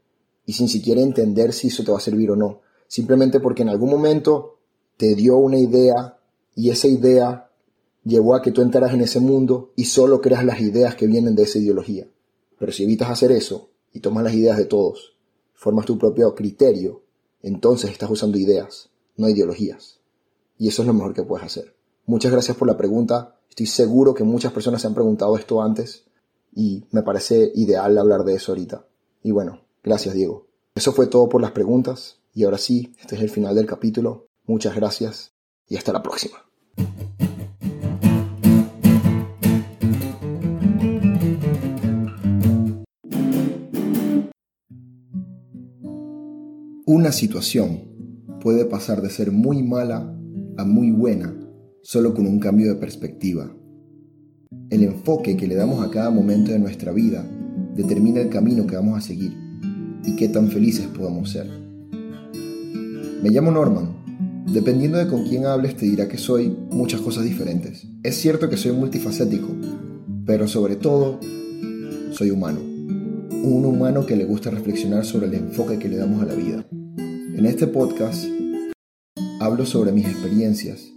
y 0.48 0.54
sin 0.54 0.68
siquiera 0.68 1.00
entender 1.00 1.54
si 1.54 1.68
eso 1.68 1.84
te 1.84 1.92
va 1.92 2.00
a 2.00 2.02
servir 2.02 2.32
o 2.32 2.36
no. 2.36 2.62
Simplemente 2.88 3.40
porque 3.40 3.62
en 3.62 3.70
algún 3.70 3.92
momento 3.92 4.58
te 4.98 5.14
dio 5.14 5.38
una 5.38 5.60
idea 5.60 6.18
y 6.56 6.72
esa 6.72 6.88
idea 6.88 7.52
llevó 8.04 8.34
a 8.34 8.42
que 8.42 8.52
tú 8.52 8.64
entraras 8.64 8.96
en 8.96 9.02
ese 9.02 9.20
mundo 9.20 9.74
y 9.76 9.86
solo 9.86 10.20
creas 10.20 10.44
las 10.44 10.60
ideas 10.60 10.96
que 10.96 11.06
vienen 11.06 11.36
de 11.36 11.44
esa 11.44 11.60
ideología. 11.60 12.08
Pero 12.58 12.72
si 12.72 12.84
evitas 12.84 13.12
hacer 13.12 13.32
eso 13.32 13.70
y 13.94 14.00
tomas 14.00 14.24
las 14.24 14.34
ideas 14.34 14.58
de 14.58 14.66
todos 14.66 15.14
formas 15.54 15.86
tu 15.86 16.00
propio 16.00 16.34
criterio, 16.34 17.04
entonces 17.44 17.92
estás 17.92 18.10
usando 18.10 18.40
ideas, 18.40 18.90
no 19.18 19.30
ideologías. 19.30 20.00
Y 20.58 20.68
eso 20.68 20.82
es 20.82 20.88
lo 20.88 20.96
mejor 20.96 21.14
que 21.14 21.22
puedes 21.22 21.46
hacer. 21.46 21.77
Muchas 22.10 22.32
gracias 22.32 22.56
por 22.56 22.70
la 22.70 22.78
pregunta. 22.78 23.36
Estoy 23.50 23.66
seguro 23.66 24.14
que 24.14 24.24
muchas 24.24 24.54
personas 24.54 24.82
se 24.82 24.88
han 24.88 24.94
preguntado 24.94 25.38
esto 25.38 25.62
antes 25.62 26.06
y 26.56 26.86
me 26.92 27.04
parece 27.04 27.52
ideal 27.54 27.98
hablar 27.98 28.24
de 28.24 28.34
eso 28.34 28.54
ahorita. 28.54 28.86
Y 29.24 29.32
bueno, 29.32 29.60
gracias 29.84 30.16
Diego. 30.16 30.48
Eso 30.74 30.94
fue 30.94 31.08
todo 31.08 31.28
por 31.28 31.42
las 31.42 31.52
preguntas 31.52 32.22
y 32.34 32.46
ahora 32.46 32.60
sí, 32.60 32.94
este 33.02 33.18
es 33.18 33.22
el 33.22 33.30
final 33.30 33.56
del 33.56 33.66
capítulo. 33.66 34.28
Muchas 34.46 34.74
gracias 34.74 35.34
y 35.68 35.76
hasta 35.76 35.92
la 35.92 36.02
próxima. 36.02 36.38
Una 46.86 47.12
situación 47.12 48.40
puede 48.40 48.64
pasar 48.64 49.02
de 49.02 49.10
ser 49.10 49.34
muy 49.34 49.62
mala 49.62 50.18
a 50.56 50.64
muy 50.64 50.92
buena 50.92 51.37
solo 51.88 52.14
con 52.14 52.28
un 52.28 52.38
cambio 52.38 52.68
de 52.68 52.76
perspectiva. 52.76 53.50
El 54.70 54.84
enfoque 54.84 55.38
que 55.38 55.48
le 55.48 55.56
damos 55.56 55.82
a 55.82 55.90
cada 55.90 56.10
momento 56.10 56.52
de 56.52 56.60
nuestra 56.60 56.92
vida 56.92 57.26
determina 57.78 58.20
el 58.20 58.28
camino 58.28 58.68
que 58.68 58.76
vamos 58.76 58.98
a 58.98 59.02
seguir 59.02 59.32
y 60.04 60.18
qué 60.18 60.28
tan 60.28 60.50
felices 60.50 60.86
podamos 60.88 61.30
ser. 61.30 61.50
Me 63.24 63.30
llamo 63.30 63.52
Norman. 63.52 64.44
Dependiendo 64.52 64.98
de 64.98 65.08
con 65.08 65.30
quién 65.30 65.46
hables 65.46 65.78
te 65.78 65.86
dirá 65.86 66.10
que 66.10 66.18
soy 66.18 66.54
muchas 66.72 67.00
cosas 67.00 67.24
diferentes. 67.24 67.88
Es 68.04 68.18
cierto 68.18 68.50
que 68.50 68.58
soy 68.58 68.74
multifacético, 68.74 69.48
pero 70.26 70.46
sobre 70.50 70.76
todo 70.76 71.22
soy 72.12 72.32
humano. 72.32 72.60
Un 72.60 73.64
humano 73.64 74.06
que 74.06 74.18
le 74.18 74.26
gusta 74.26 74.52
reflexionar 74.52 75.06
sobre 75.06 75.28
el 75.28 75.36
enfoque 75.36 75.80
que 75.80 75.88
le 75.88 75.96
damos 75.96 76.22
a 76.22 76.26
la 76.26 76.34
vida. 76.34 76.68
En 76.98 77.46
este 77.46 77.66
podcast 77.66 78.26
hablo 79.40 79.66
sobre 79.66 79.94
mis 79.94 80.06
experiencias 80.06 80.97